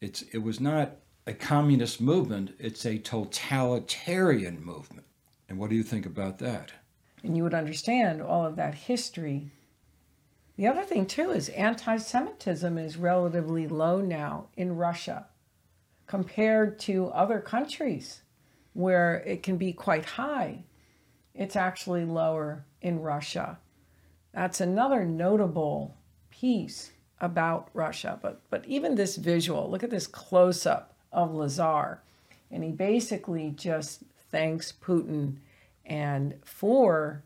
It's, 0.00 0.22
it 0.32 0.38
was 0.38 0.60
not 0.60 0.96
a 1.26 1.32
communist 1.32 2.00
movement, 2.00 2.54
it's 2.58 2.86
a 2.86 2.98
totalitarian 2.98 4.64
movement. 4.64 5.06
And 5.48 5.58
what 5.58 5.70
do 5.70 5.76
you 5.76 5.82
think 5.82 6.06
about 6.06 6.38
that? 6.38 6.72
And 7.24 7.36
you 7.36 7.42
would 7.42 7.54
understand 7.54 8.22
all 8.22 8.44
of 8.44 8.56
that 8.56 8.74
history. 8.74 9.50
The 10.56 10.66
other 10.66 10.84
thing, 10.84 11.06
too, 11.06 11.30
is 11.30 11.50
anti 11.50 11.98
Semitism 11.98 12.78
is 12.78 12.96
relatively 12.96 13.68
low 13.68 14.00
now 14.00 14.48
in 14.56 14.76
Russia 14.76 15.26
compared 16.06 16.78
to 16.78 17.08
other 17.08 17.40
countries 17.40 18.22
where 18.72 19.16
it 19.26 19.42
can 19.42 19.56
be 19.56 19.72
quite 19.72 20.04
high. 20.04 20.64
It's 21.34 21.56
actually 21.56 22.04
lower 22.04 22.64
in 22.80 23.00
Russia. 23.00 23.58
That's 24.32 24.60
another 24.60 25.04
notable 25.04 25.96
piece 26.30 26.92
about 27.20 27.68
Russia. 27.74 28.18
But, 28.22 28.42
but 28.50 28.64
even 28.66 28.94
this 28.94 29.16
visual, 29.16 29.70
look 29.70 29.82
at 29.82 29.90
this 29.90 30.06
close 30.06 30.64
up 30.64 30.94
of 31.12 31.34
Lazar. 31.34 32.02
And 32.50 32.62
he 32.62 32.70
basically 32.70 33.52
just 33.56 34.02
thanks 34.30 34.72
Putin 34.72 35.36
and 35.84 36.34
for 36.44 37.22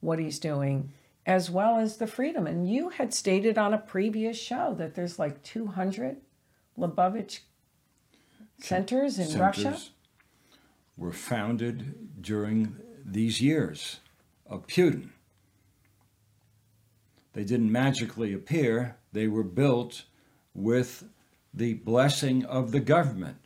what 0.00 0.18
he's 0.18 0.38
doing 0.38 0.92
as 1.26 1.50
well 1.50 1.78
as 1.78 1.96
the 1.96 2.06
freedom. 2.06 2.46
And 2.46 2.68
you 2.68 2.90
had 2.90 3.14
stated 3.14 3.56
on 3.58 3.72
a 3.72 3.78
previous 3.78 4.38
show 4.38 4.74
that 4.78 4.94
there's 4.94 5.18
like 5.18 5.42
200 5.42 6.18
Lubavitch 6.78 7.40
centers 8.58 9.18
in 9.18 9.38
Russia. 9.38 9.78
Were 10.96 11.12
founded 11.12 12.22
during 12.22 12.76
these 13.04 13.40
years 13.40 14.00
of 14.46 14.66
Putin. 14.66 15.10
They 17.32 17.44
didn't 17.44 17.72
magically 17.72 18.32
appear, 18.32 18.96
they 19.12 19.26
were 19.26 19.42
built 19.42 20.04
with 20.54 21.04
the 21.52 21.74
blessing 21.74 22.44
of 22.44 22.70
the 22.70 22.80
government. 22.80 23.38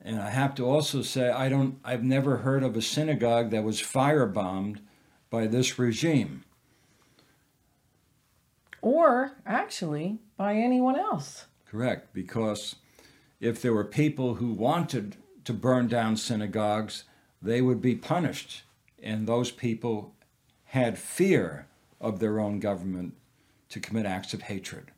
And 0.00 0.20
I 0.20 0.30
have 0.30 0.54
to 0.56 0.66
also 0.66 1.02
say 1.02 1.30
I 1.30 1.48
don't 1.48 1.78
I've 1.84 2.04
never 2.04 2.38
heard 2.38 2.62
of 2.62 2.76
a 2.76 2.82
synagogue 2.82 3.50
that 3.50 3.64
was 3.64 3.80
firebombed 3.80 4.78
by 5.30 5.46
this 5.46 5.78
regime. 5.78 6.44
Or 8.84 9.32
actually 9.46 10.18
by 10.36 10.56
anyone 10.56 10.98
else. 10.98 11.46
Correct, 11.64 12.12
because 12.12 12.76
if 13.40 13.62
there 13.62 13.72
were 13.72 13.82
people 13.82 14.34
who 14.34 14.52
wanted 14.52 15.16
to 15.44 15.54
burn 15.54 15.88
down 15.88 16.18
synagogues, 16.18 17.04
they 17.40 17.62
would 17.62 17.80
be 17.80 17.94
punished. 17.94 18.64
And 19.02 19.26
those 19.26 19.50
people 19.50 20.14
had 20.64 20.98
fear 20.98 21.66
of 21.98 22.18
their 22.18 22.38
own 22.38 22.60
government 22.60 23.14
to 23.70 23.80
commit 23.80 24.04
acts 24.04 24.34
of 24.34 24.42
hatred. 24.42 24.90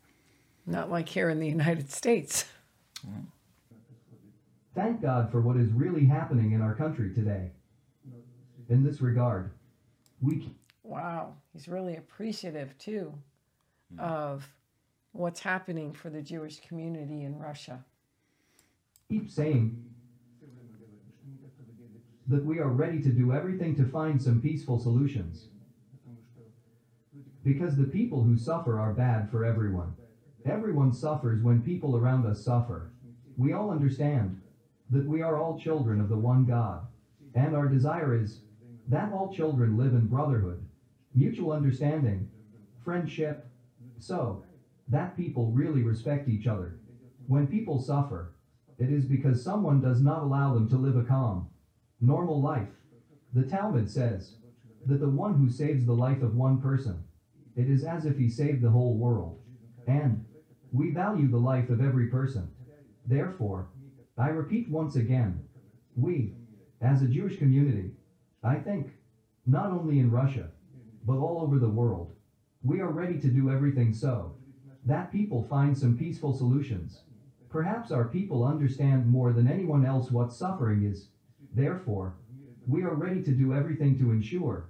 Not 0.65 0.91
like 0.91 1.07
here 1.07 1.29
in 1.29 1.39
the 1.39 1.47
United 1.47 1.89
States. 1.89 2.43
Thank 4.75 5.01
God 5.01 5.31
for 5.31 5.39
what 5.39 5.55
is 5.55 5.71
really 5.71 6.05
happening 6.05 6.51
in 6.51 6.61
our 6.61 6.75
country 6.75 7.13
today. 7.13 7.51
In 8.67 8.83
this 8.83 8.99
regard, 8.99 9.51
we 10.21 10.49
Wow, 10.83 11.35
he's 11.53 11.69
really 11.69 11.95
appreciative 11.95 12.77
too 12.77 13.13
Mm. 13.95 13.99
of 14.01 14.45
what's 15.13 15.39
happening 15.39 15.93
for 15.93 16.09
the 16.09 16.21
Jewish 16.21 16.59
community 16.59 17.23
in 17.23 17.39
Russia. 17.39 17.85
keep 19.09 19.29
saying 19.29 19.81
that 22.27 22.43
we 22.43 22.59
are 22.59 22.67
ready 22.67 23.01
to 23.01 23.09
do 23.09 23.31
everything 23.31 23.73
to 23.77 23.85
find 23.85 24.21
some 24.21 24.41
peaceful 24.41 24.77
solutions. 24.77 25.47
Because 27.45 27.77
the 27.77 27.85
people 27.85 28.21
who 28.23 28.35
suffer 28.37 28.77
are 28.77 28.91
bad 28.91 29.31
for 29.31 29.45
everyone. 29.45 29.95
Everyone 30.45 30.91
suffers 30.91 31.41
when 31.41 31.61
people 31.61 31.95
around 31.95 32.25
us 32.25 32.43
suffer. 32.43 32.91
We 33.37 33.53
all 33.53 33.71
understand 33.71 34.41
that 34.89 35.07
we 35.07 35.21
are 35.21 35.37
all 35.37 35.57
children 35.57 36.01
of 36.01 36.09
the 36.09 36.17
one 36.17 36.43
God, 36.43 36.85
and 37.33 37.55
our 37.55 37.69
desire 37.69 38.13
is 38.13 38.41
that 38.89 39.13
all 39.13 39.33
children 39.33 39.77
live 39.77 39.93
in 39.93 40.07
brotherhood, 40.07 40.61
mutual 41.15 41.53
understanding, 41.53 42.29
friendship, 42.83 43.46
so 43.99 44.43
that 44.87 45.17
people 45.17 45.51
really 45.51 45.83
respect 45.83 46.29
each 46.29 46.47
other. 46.47 46.79
When 47.27 47.47
people 47.47 47.81
suffer, 47.81 48.33
it 48.77 48.91
is 48.91 49.05
because 49.05 49.43
someone 49.43 49.81
does 49.81 50.01
not 50.01 50.23
allow 50.23 50.53
them 50.53 50.69
to 50.69 50.77
live 50.77 50.95
a 50.95 51.03
calm, 51.03 51.49
normal 51.99 52.41
life. 52.41 52.69
The 53.33 53.43
Talmud 53.43 53.89
says 53.89 54.35
that 54.85 54.99
the 54.99 55.09
one 55.09 55.33
who 55.33 55.49
saves 55.49 55.85
the 55.85 55.93
life 55.93 56.21
of 56.21 56.35
one 56.35 56.61
person, 56.61 57.03
it 57.55 57.69
is 57.69 57.83
as 57.83 58.05
if 58.05 58.17
he 58.17 58.29
saved 58.29 58.61
the 58.61 58.69
whole 58.69 58.95
world. 58.95 59.39
And 59.87 60.23
we 60.71 60.91
value 60.91 61.27
the 61.27 61.37
life 61.37 61.69
of 61.69 61.81
every 61.81 62.07
person. 62.07 62.49
Therefore, 63.05 63.69
I 64.17 64.29
repeat 64.29 64.69
once 64.69 64.95
again, 64.95 65.41
we, 65.95 66.33
as 66.81 67.01
a 67.01 67.07
Jewish 67.07 67.37
community, 67.37 67.91
I 68.43 68.55
think, 68.55 68.91
not 69.45 69.71
only 69.71 69.99
in 69.99 70.11
Russia, 70.11 70.49
but 71.05 71.17
all 71.17 71.41
over 71.41 71.57
the 71.57 71.69
world, 71.69 72.13
we 72.67 72.81
are 72.81 72.89
ready 72.89 73.17
to 73.17 73.29
do 73.29 73.49
everything 73.49 73.93
so 73.93 74.35
that 74.85 75.11
people 75.11 75.47
find 75.49 75.77
some 75.77 75.97
peaceful 75.97 76.33
solutions. 76.33 76.99
Perhaps 77.49 77.91
our 77.91 78.03
people 78.03 78.43
understand 78.43 79.07
more 79.07 79.31
than 79.31 79.49
anyone 79.49 79.85
else 79.85 80.11
what 80.11 80.33
suffering 80.33 80.83
is. 80.83 81.07
Therefore, 81.53 82.15
we 82.67 82.83
are 82.83 82.93
ready 82.93 83.23
to 83.23 83.31
do 83.31 83.53
everything 83.53 83.97
to 83.99 84.11
ensure 84.11 84.65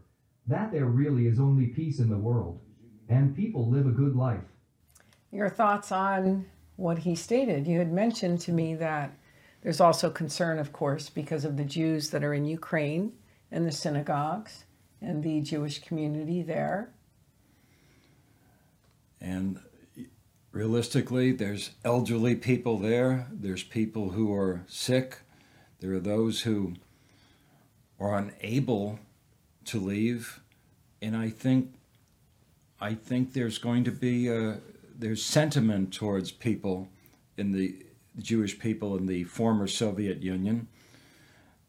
that 0.45 0.71
there 0.71 0.85
really 0.85 1.25
is 1.25 1.39
only 1.39 1.65
peace 1.65 1.97
in 1.97 2.09
the 2.09 2.17
world 2.17 2.61
and 3.09 3.35
people 3.35 3.67
live 3.67 3.87
a 3.87 3.91
good 3.91 4.15
life. 4.15 4.43
Your 5.31 5.49
thoughts 5.49 5.91
on 5.91 6.45
what 6.75 6.99
he 6.99 7.15
stated? 7.15 7.65
You 7.65 7.79
had 7.79 7.91
mentioned 7.91 8.39
to 8.41 8.51
me 8.51 8.75
that 8.75 9.11
there's 9.63 9.81
also 9.81 10.11
concern, 10.11 10.59
of 10.59 10.71
course, 10.71 11.09
because 11.09 11.45
of 11.45 11.57
the 11.57 11.65
Jews 11.65 12.11
that 12.11 12.23
are 12.23 12.35
in 12.35 12.45
Ukraine 12.45 13.13
and 13.51 13.65
the 13.65 13.71
synagogues 13.71 14.65
and 15.01 15.23
the 15.23 15.41
Jewish 15.41 15.79
community 15.79 16.43
there. 16.43 16.91
And 19.19 19.59
realistically, 20.51 21.31
there's 21.31 21.71
elderly 21.83 22.35
people 22.35 22.77
there, 22.77 23.27
there's 23.31 23.63
people 23.63 24.11
who 24.11 24.33
are 24.33 24.63
sick, 24.67 25.19
there 25.79 25.93
are 25.93 25.99
those 25.99 26.41
who 26.41 26.73
are 27.99 28.17
unable 28.17 28.99
to 29.65 29.79
leave. 29.79 30.41
And 31.01 31.15
I 31.15 31.29
think 31.29 31.73
I 32.79 32.93
think 32.93 33.33
there's 33.33 33.57
going 33.57 33.83
to 33.85 33.91
be 33.91 34.27
a, 34.27 34.59
there's 34.95 35.23
sentiment 35.23 35.93
towards 35.93 36.31
people 36.31 36.89
in 37.35 37.51
the 37.51 37.85
Jewish 38.19 38.59
people 38.59 38.95
in 38.97 39.07
the 39.07 39.23
former 39.23 39.67
Soviet 39.67 40.21
Union. 40.21 40.67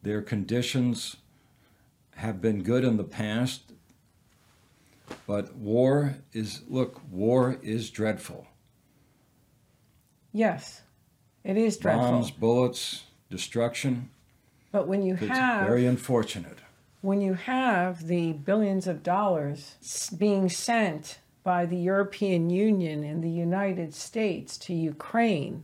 Their 0.02 0.20
conditions 0.20 1.16
have 2.16 2.40
been 2.40 2.62
good 2.62 2.84
in 2.84 2.96
the 2.96 3.04
past, 3.04 3.72
but 5.27 5.55
war 5.55 6.16
is 6.33 6.62
look, 6.68 7.01
war 7.11 7.59
is 7.62 7.90
dreadful. 7.90 8.47
Yes, 10.33 10.83
it 11.44 11.57
is 11.57 11.77
dreadful. 11.77 12.11
Bombs, 12.11 12.31
bullets, 12.31 13.05
destruction. 13.31 14.11
But 14.73 14.87
when 14.87 15.03
you 15.03 15.14
It's 15.14 15.27
have 15.29 15.66
very 15.66 15.87
unfortunate. 15.87 16.59
when 17.01 17.21
you 17.21 17.35
have 17.35 18.07
the 18.07 18.33
billions 18.33 18.87
of 18.87 19.03
dollars 19.03 19.77
being 20.18 20.49
sent 20.49 21.18
by 21.42 21.64
the 21.64 21.77
European 21.79 22.51
Union 22.51 23.05
and 23.05 23.23
the 23.25 23.31
United 23.31 23.94
States 23.94 24.59
to 24.59 24.75
Ukraine, 24.75 25.62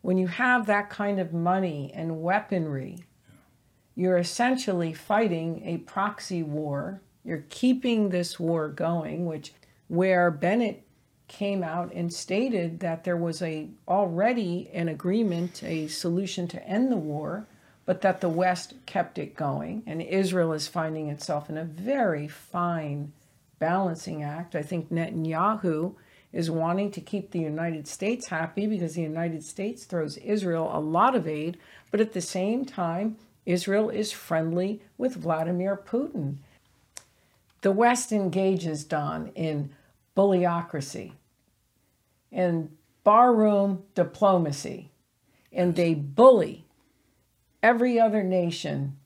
when 0.00 0.18
you 0.18 0.26
have 0.26 0.66
that 0.66 0.90
kind 0.90 1.20
of 1.20 1.32
money 1.32 1.92
and 1.94 2.20
weaponry, 2.22 2.98
you're 3.94 4.16
essentially 4.18 4.92
fighting 4.92 5.62
a 5.64 5.76
proxy 5.78 6.42
war. 6.42 7.00
You're 7.24 7.44
keeping 7.48 8.08
this 8.08 8.38
war 8.38 8.68
going, 8.68 9.26
which 9.26 9.52
where 9.88 10.30
Bennett 10.30 10.84
came 11.28 11.62
out 11.62 11.92
and 11.92 12.12
stated 12.12 12.80
that 12.80 13.04
there 13.04 13.16
was 13.16 13.40
a 13.40 13.68
already 13.88 14.70
an 14.72 14.88
agreement, 14.88 15.62
a 15.62 15.88
solution 15.88 16.46
to 16.48 16.66
end 16.66 16.90
the 16.92 16.96
war, 16.96 17.46
but 17.86 18.00
that 18.02 18.20
the 18.20 18.28
West 18.28 18.74
kept 18.86 19.18
it 19.18 19.34
going, 19.34 19.82
and 19.86 20.02
Israel 20.02 20.52
is 20.52 20.68
finding 20.68 21.08
itself 21.08 21.48
in 21.48 21.56
a 21.56 21.64
very 21.64 22.28
fine 22.28 23.12
balancing 23.58 24.22
act. 24.22 24.54
I 24.54 24.62
think 24.62 24.90
Netanyahu 24.90 25.94
is 26.32 26.50
wanting 26.50 26.90
to 26.90 27.00
keep 27.00 27.30
the 27.30 27.38
United 27.38 27.86
States 27.86 28.28
happy 28.28 28.66
because 28.66 28.94
the 28.94 29.02
United 29.02 29.44
States 29.44 29.84
throws 29.84 30.16
Israel 30.18 30.70
a 30.72 30.80
lot 30.80 31.14
of 31.14 31.28
aid, 31.28 31.58
but 31.90 32.00
at 32.00 32.12
the 32.12 32.20
same 32.20 32.64
time, 32.64 33.16
Israel 33.44 33.90
is 33.90 34.12
friendly 34.12 34.80
with 34.96 35.16
Vladimir 35.16 35.76
Putin. 35.76 36.36
The 37.62 37.72
West 37.72 38.12
engages, 38.12 38.84
Don, 38.84 39.28
in 39.28 39.70
bullyocracy 40.16 41.12
and 42.30 42.76
barroom 43.04 43.84
diplomacy, 43.94 44.90
and 45.52 45.74
they 45.74 45.94
bully 45.94 46.66
every 47.62 47.98
other 47.98 48.22
nation 48.22 48.96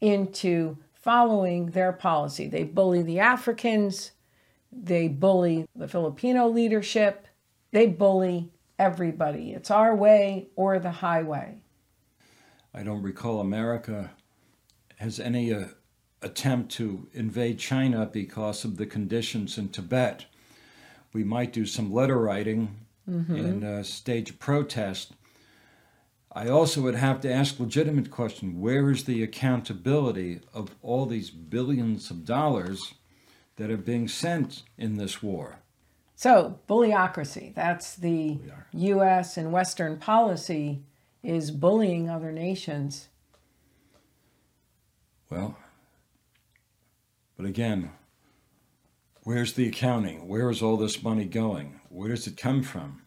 into 0.00 0.78
following 0.94 1.66
their 1.66 1.92
policy. 1.92 2.48
They 2.48 2.64
bully 2.64 3.02
the 3.02 3.20
Africans, 3.20 4.12
they 4.72 5.08
bully 5.08 5.66
the 5.74 5.88
Filipino 5.88 6.48
leadership, 6.48 7.28
they 7.70 7.86
bully 7.86 8.50
everybody. 8.78 9.52
It's 9.52 9.70
our 9.70 9.94
way 9.94 10.48
or 10.56 10.78
the 10.78 10.90
highway. 10.90 11.58
I 12.74 12.82
don't 12.82 13.02
recall 13.02 13.40
America 13.40 14.12
has 14.96 15.20
any 15.20 15.52
uh, 15.52 15.66
attempt 16.22 16.72
to 16.72 17.08
invade 17.12 17.58
China 17.58 18.06
because 18.06 18.64
of 18.64 18.76
the 18.76 18.86
conditions 18.86 19.58
in 19.58 19.68
Tibet. 19.68 20.26
We 21.12 21.24
might 21.24 21.52
do 21.52 21.66
some 21.66 21.92
letter 21.92 22.18
writing 22.18 22.76
and 23.06 23.64
uh, 23.64 23.82
stage 23.82 24.30
a 24.30 24.34
protest. 24.34 25.12
I 26.32 26.48
also 26.48 26.82
would 26.82 26.96
have 26.96 27.20
to 27.20 27.32
ask 27.32 27.58
legitimate 27.58 28.10
question: 28.10 28.60
Where 28.60 28.90
is 28.90 29.04
the 29.04 29.22
accountability 29.22 30.40
of 30.52 30.74
all 30.82 31.06
these 31.06 31.30
billions 31.30 32.10
of 32.10 32.24
dollars 32.24 32.94
that 33.56 33.70
are 33.70 33.76
being 33.76 34.08
sent 34.08 34.62
in 34.76 34.96
this 34.96 35.22
war? 35.22 35.60
So, 36.14 36.58
bullyocracy, 36.68 37.54
that's 37.54 37.94
the 37.94 38.38
US 38.72 39.36
and 39.36 39.52
Western 39.52 39.98
policy 39.98 40.82
is 41.22 41.50
bullying 41.50 42.08
other 42.08 42.32
nations. 42.32 43.08
Well, 45.30 45.56
but 47.36 47.46
again, 47.46 47.90
where's 49.22 49.52
the 49.54 49.68
accounting? 49.68 50.26
Where 50.28 50.50
is 50.50 50.62
all 50.62 50.76
this 50.76 51.02
money 51.02 51.24
going? 51.26 51.80
Where 51.88 52.08
does 52.08 52.26
it 52.26 52.36
come 52.36 52.62
from? 52.62 53.02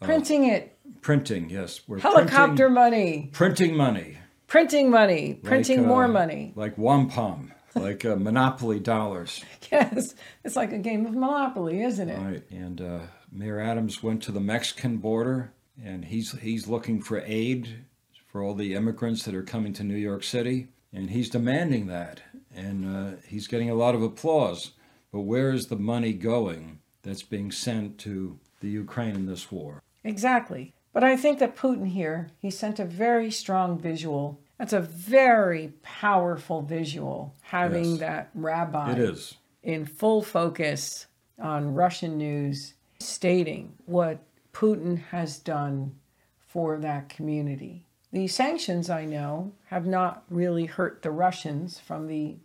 Printing 0.00 0.44
it, 0.44 0.74
Printing, 1.00 1.50
yes. 1.50 1.80
We're 1.86 1.98
helicopter 1.98 2.68
printing, 2.68 2.74
money, 2.74 3.30
printing 3.32 3.76
money. 3.76 4.18
printing 4.46 4.90
money, 4.90 5.34
printing 5.34 5.78
like, 5.78 5.86
uh, 5.86 5.88
more 5.88 6.08
money. 6.08 6.52
Like 6.56 6.78
wampum, 6.78 7.52
like 7.74 8.04
uh, 8.04 8.16
monopoly 8.16 8.80
dollars. 8.80 9.42
Yes, 9.72 10.14
it's 10.44 10.54
like 10.54 10.72
a 10.72 10.78
game 10.78 11.04
of 11.04 11.14
Monopoly, 11.14 11.82
isn't 11.82 12.08
it? 12.08 12.20
Right. 12.20 12.42
And 12.50 12.80
uh, 12.80 12.98
Mayor 13.32 13.58
Adams 13.58 14.04
went 14.04 14.22
to 14.24 14.30
the 14.30 14.38
Mexican 14.38 14.98
border, 14.98 15.52
and 15.82 16.04
he's 16.04 16.30
he's 16.38 16.68
looking 16.68 17.02
for 17.02 17.20
aid 17.26 17.84
for 18.30 18.40
all 18.40 18.54
the 18.54 18.74
immigrants 18.74 19.24
that 19.24 19.34
are 19.34 19.42
coming 19.42 19.72
to 19.72 19.82
New 19.82 19.96
York 19.96 20.22
City, 20.22 20.68
and 20.94 21.10
he's 21.10 21.28
demanding 21.28 21.86
that, 21.88 22.20
and 22.54 22.84
uh, 22.86 23.16
he's 23.26 23.48
getting 23.48 23.68
a 23.68 23.74
lot 23.74 23.94
of 23.94 24.02
applause. 24.02 24.70
But 25.12 25.20
where 25.22 25.50
is 25.50 25.66
the 25.66 25.76
money 25.76 26.12
going 26.12 26.78
that's 27.02 27.22
being 27.22 27.50
sent 27.52 27.98
to 27.98 28.38
the 28.60 28.68
Ukraine 28.68 29.14
in 29.14 29.26
this 29.26 29.50
war? 29.52 29.82
Exactly. 30.04 30.72
But 30.92 31.02
I 31.04 31.16
think 31.16 31.40
that 31.40 31.56
Putin 31.56 31.88
here, 31.88 32.30
he 32.38 32.50
sent 32.50 32.78
a 32.78 32.84
very 32.84 33.30
strong 33.30 33.78
visual. 33.78 34.40
That's 34.58 34.72
a 34.72 34.80
very 34.80 35.72
powerful 35.82 36.62
visual, 36.62 37.34
having 37.42 37.90
Yes. 37.92 38.00
that 38.00 38.30
rabbi 38.34 38.92
It 38.92 38.98
is. 38.98 39.34
in 39.62 39.84
full 39.86 40.22
focus 40.22 41.06
on 41.38 41.74
Russian 41.74 42.16
news, 42.16 42.74
stating 43.00 43.74
what 43.86 44.20
Putin 44.52 44.98
has 45.10 45.38
done 45.38 45.96
for 46.38 46.78
that 46.78 47.08
community. 47.08 47.86
The 48.14 48.28
sanctions, 48.28 48.90
I 48.90 49.06
know, 49.06 49.54
have 49.70 49.86
not 49.86 50.22
really 50.30 50.66
hurt 50.66 51.02
the 51.02 51.10
Russians 51.10 51.80
from 51.80 52.06
the 52.06 52.36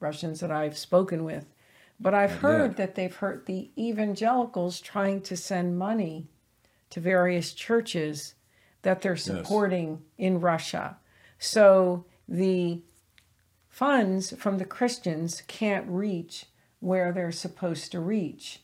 Russians 0.00 0.40
that 0.40 0.50
I've 0.50 0.76
spoken 0.76 1.24
with, 1.24 1.46
but 1.98 2.12
I've 2.12 2.32
Not 2.32 2.40
heard 2.40 2.70
yet. 2.72 2.76
that 2.76 2.94
they've 2.94 3.16
hurt 3.16 3.46
the 3.46 3.70
evangelicals 3.78 4.82
trying 4.82 5.22
to 5.22 5.34
send 5.34 5.78
money 5.78 6.28
to 6.90 7.00
various 7.00 7.54
churches 7.54 8.34
that 8.82 9.00
they're 9.00 9.16
supporting 9.16 10.02
in 10.18 10.42
Russia. 10.42 10.98
So 11.38 12.04
the 12.28 12.82
funds 13.70 14.34
from 14.36 14.58
the 14.58 14.66
Christians 14.66 15.42
can't 15.46 15.86
reach 15.88 16.44
where 16.80 17.12
they're 17.12 17.32
supposed 17.32 17.92
to 17.92 18.00
reach 18.00 18.60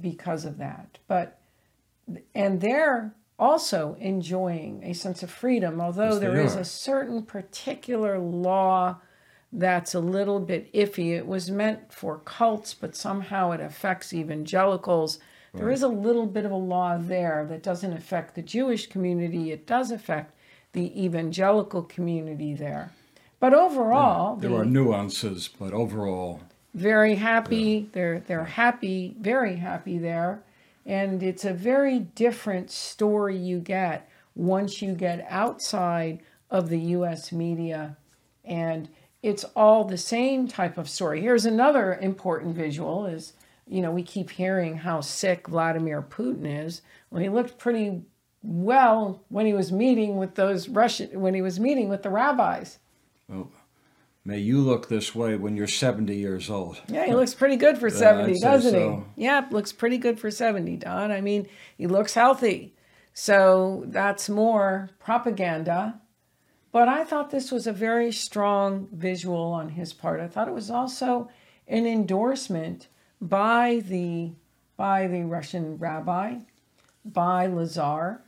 because 0.00 0.44
of 0.44 0.58
that. 0.58 0.98
But 1.06 1.38
and 2.34 2.60
they're 2.60 3.14
also 3.38 3.96
enjoying 4.00 4.82
a 4.84 4.92
sense 4.92 5.22
of 5.22 5.30
freedom, 5.30 5.80
although 5.80 6.10
Yes, 6.12 6.18
there 6.20 6.40
is 6.40 6.56
are. 6.56 6.60
a 6.60 6.64
certain 6.64 7.22
particular 7.22 8.18
law 8.18 8.96
that's 9.52 9.94
a 9.94 10.00
little 10.00 10.40
bit 10.40 10.72
iffy. 10.72 11.16
It 11.16 11.26
was 11.26 11.50
meant 11.50 11.92
for 11.92 12.18
cults, 12.18 12.74
but 12.74 12.96
somehow 12.96 13.52
it 13.52 13.60
affects 13.60 14.12
evangelicals. 14.12 15.18
There 15.54 15.70
is 15.70 15.82
a 15.82 15.88
little 15.88 16.26
bit 16.26 16.44
of 16.44 16.50
a 16.50 16.56
law 16.56 16.98
there 16.98 17.46
that 17.48 17.62
doesn't 17.62 17.92
affect 17.94 18.34
the 18.34 18.42
Jewish 18.42 18.88
community. 18.88 19.52
It 19.52 19.66
does 19.66 19.90
affect 19.90 20.32
the 20.72 21.02
evangelical 21.02 21.82
community 21.82 22.52
there. 22.52 22.90
But 23.40 23.54
overall, 23.54 24.36
There 24.36 24.50
the- 24.50 24.56
are 24.56 24.64
nuances, 24.66 25.48
but 25.48 25.72
overall, 25.72 26.40
very 26.74 27.14
happy. 27.14 27.88
They're 27.92 28.20
they're 28.20 28.44
happy, 28.44 29.16
very 29.18 29.56
happy 29.56 29.96
there, 29.96 30.42
and 30.86 31.22
it's 31.22 31.44
a 31.44 31.52
very 31.52 31.98
different 31.98 32.70
story 32.70 33.36
you 33.36 33.58
get 33.58 34.08
once 34.36 34.80
you 34.80 34.94
get 34.94 35.26
outside 35.28 36.20
of 36.48 36.68
the 36.68 36.78
U.S. 36.78 37.32
media, 37.32 37.96
and 38.44 38.88
it's 39.22 39.44
all 39.56 39.84
the 39.84 39.98
same 39.98 40.46
type 40.46 40.78
of 40.78 40.88
story. 40.88 41.20
Here's 41.20 41.44
another 41.44 41.96
important 41.96 42.54
visual: 42.54 43.04
is 43.04 43.32
you 43.66 43.80
know 43.82 43.90
we 43.90 44.04
keep 44.04 44.30
hearing 44.30 44.78
how 44.78 45.00
sick 45.00 45.48
Vladimir 45.48 46.00
Putin 46.02 46.64
is. 46.64 46.82
Well, 47.10 47.22
he 47.22 47.28
looked 47.28 47.58
pretty 47.58 48.02
well 48.42 49.24
when 49.28 49.44
he 49.44 49.52
was 49.52 49.72
meeting 49.72 50.16
with 50.16 50.36
those 50.36 50.68
Russian 50.68 51.20
when 51.20 51.34
he 51.34 51.42
was 51.42 51.58
meeting 51.58 51.88
with 51.88 52.04
the 52.04 52.10
rabbis. 52.10 52.78
well, 53.28 53.50
may 54.26 54.38
you 54.38 54.60
look 54.60 54.88
this 54.88 55.14
way 55.14 55.36
when 55.36 55.56
you're 55.56 55.68
70 55.68 56.14
years 56.14 56.50
old. 56.50 56.82
Yeah, 56.88 57.06
he 57.06 57.14
looks 57.14 57.32
pretty 57.34 57.56
good 57.56 57.78
for 57.78 57.88
70, 57.90 58.34
say 58.34 58.40
doesn't 58.40 58.72
so. 58.72 59.06
he? 59.14 59.24
Yep, 59.24 59.52
looks 59.52 59.72
pretty 59.72 59.98
good 59.98 60.18
for 60.18 60.30
70, 60.30 60.76
Don. 60.78 61.10
I 61.10 61.20
mean, 61.20 61.48
he 61.78 61.86
looks 61.86 62.14
healthy. 62.14 62.74
So 63.14 63.84
that's 63.86 64.28
more 64.28 64.90
propaganda. 64.98 66.00
But 66.72 66.88
I 66.88 67.04
thought 67.04 67.30
this 67.30 67.50
was 67.50 67.66
a 67.66 67.72
very 67.72 68.12
strong 68.12 68.88
visual 68.92 69.52
on 69.52 69.70
his 69.70 69.94
part. 69.94 70.20
I 70.20 70.28
thought 70.28 70.48
it 70.48 70.54
was 70.54 70.70
also 70.70 71.30
an 71.68 71.86
endorsement 71.86 72.88
by 73.20 73.82
the 73.86 74.32
by 74.76 75.06
the 75.06 75.22
Russian 75.22 75.78
rabbi, 75.78 76.40
by 77.02 77.46
Lazar, 77.46 78.20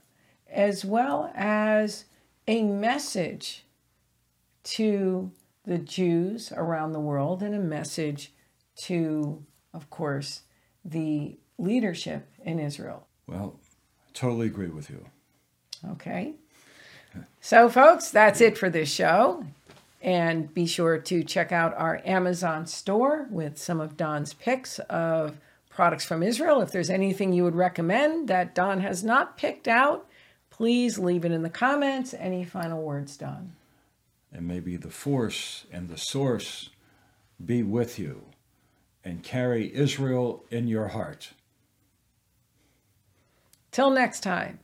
as 0.49 0.83
well 0.83 1.31
as 1.35 2.07
a 2.47 2.63
message 2.63 3.67
to 4.65 5.31
the 5.69 5.79
Jews 5.79 6.51
around 6.57 6.93
the 6.93 7.01
world 7.01 7.43
and 7.43 7.55
a 7.55 7.59
message 7.59 8.33
to, 8.85 9.45
of 9.75 9.91
course, 9.91 10.41
the 10.83 11.37
leadership 11.59 12.27
in 12.43 12.59
Israel. 12.59 13.07
Well, 13.27 13.61
I 14.07 14.11
totally 14.15 14.47
agree 14.47 14.71
with 14.71 14.89
you. 14.89 15.05
Okay. 15.91 16.33
So, 17.43 17.69
folks, 17.69 18.11
that's 18.11 18.41
it 18.41 18.57
for 18.57 18.71
this 18.71 18.91
show. 18.91 19.45
And 20.01 20.53
be 20.55 20.65
sure 20.65 20.97
to 20.97 21.23
check 21.23 21.53
out 21.53 21.75
our 21.77 22.01
Amazon 22.05 22.67
store 22.67 23.27
with 23.31 23.59
some 23.59 23.79
of 23.79 23.97
Don's 23.97 24.33
picks 24.33 24.79
of 24.79 25.37
products 25.69 26.05
from 26.07 26.23
Israel. 26.23 26.63
If 26.63 26.73
there's 26.73 26.89
anything 26.89 27.35
you 27.35 27.45
would 27.45 27.57
recommend 27.57 28.29
that 28.29 28.55
Don 28.55 28.81
has 28.81 29.05
not 29.05 29.37
picked 29.37 29.69
out, 29.69 30.09
please 30.49 30.99
leave 30.99 31.27
it 31.27 31.33
in 31.33 31.43
the 31.43 31.51
comments. 31.51 32.15
Any 32.15 32.45
final 32.45 32.83
words, 32.83 33.19
Don? 33.19 33.53
And 34.33 34.47
maybe 34.47 34.77
the 34.77 34.91
force 34.91 35.65
and 35.73 35.89
the 35.89 35.97
source 35.97 36.71
be 37.45 37.63
with 37.63 37.99
you 37.99 38.27
and 39.05 39.23
carry 39.23 39.75
Israel 39.75 40.45
in 40.51 40.69
your 40.69 40.89
heart. 40.89 41.33
Till 43.71 43.91
next 43.91 44.21
time. 44.21 44.61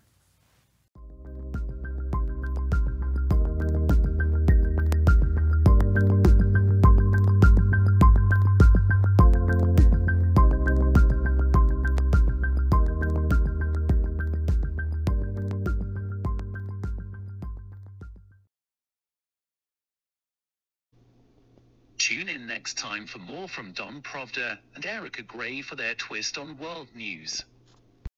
Next 22.65 22.79
time 22.79 23.07
for 23.07 23.19
more 23.19 23.47
from 23.47 23.73
Don 23.73 24.01
Pravda 24.01 24.59
and 24.75 24.87
Erika 24.87 25.21
Grey 25.21 25.61
for 25.61 25.77
their 25.77 25.95
twist 25.95 26.39
on 26.39 26.57
world 26.57 26.89
news. 26.95 27.45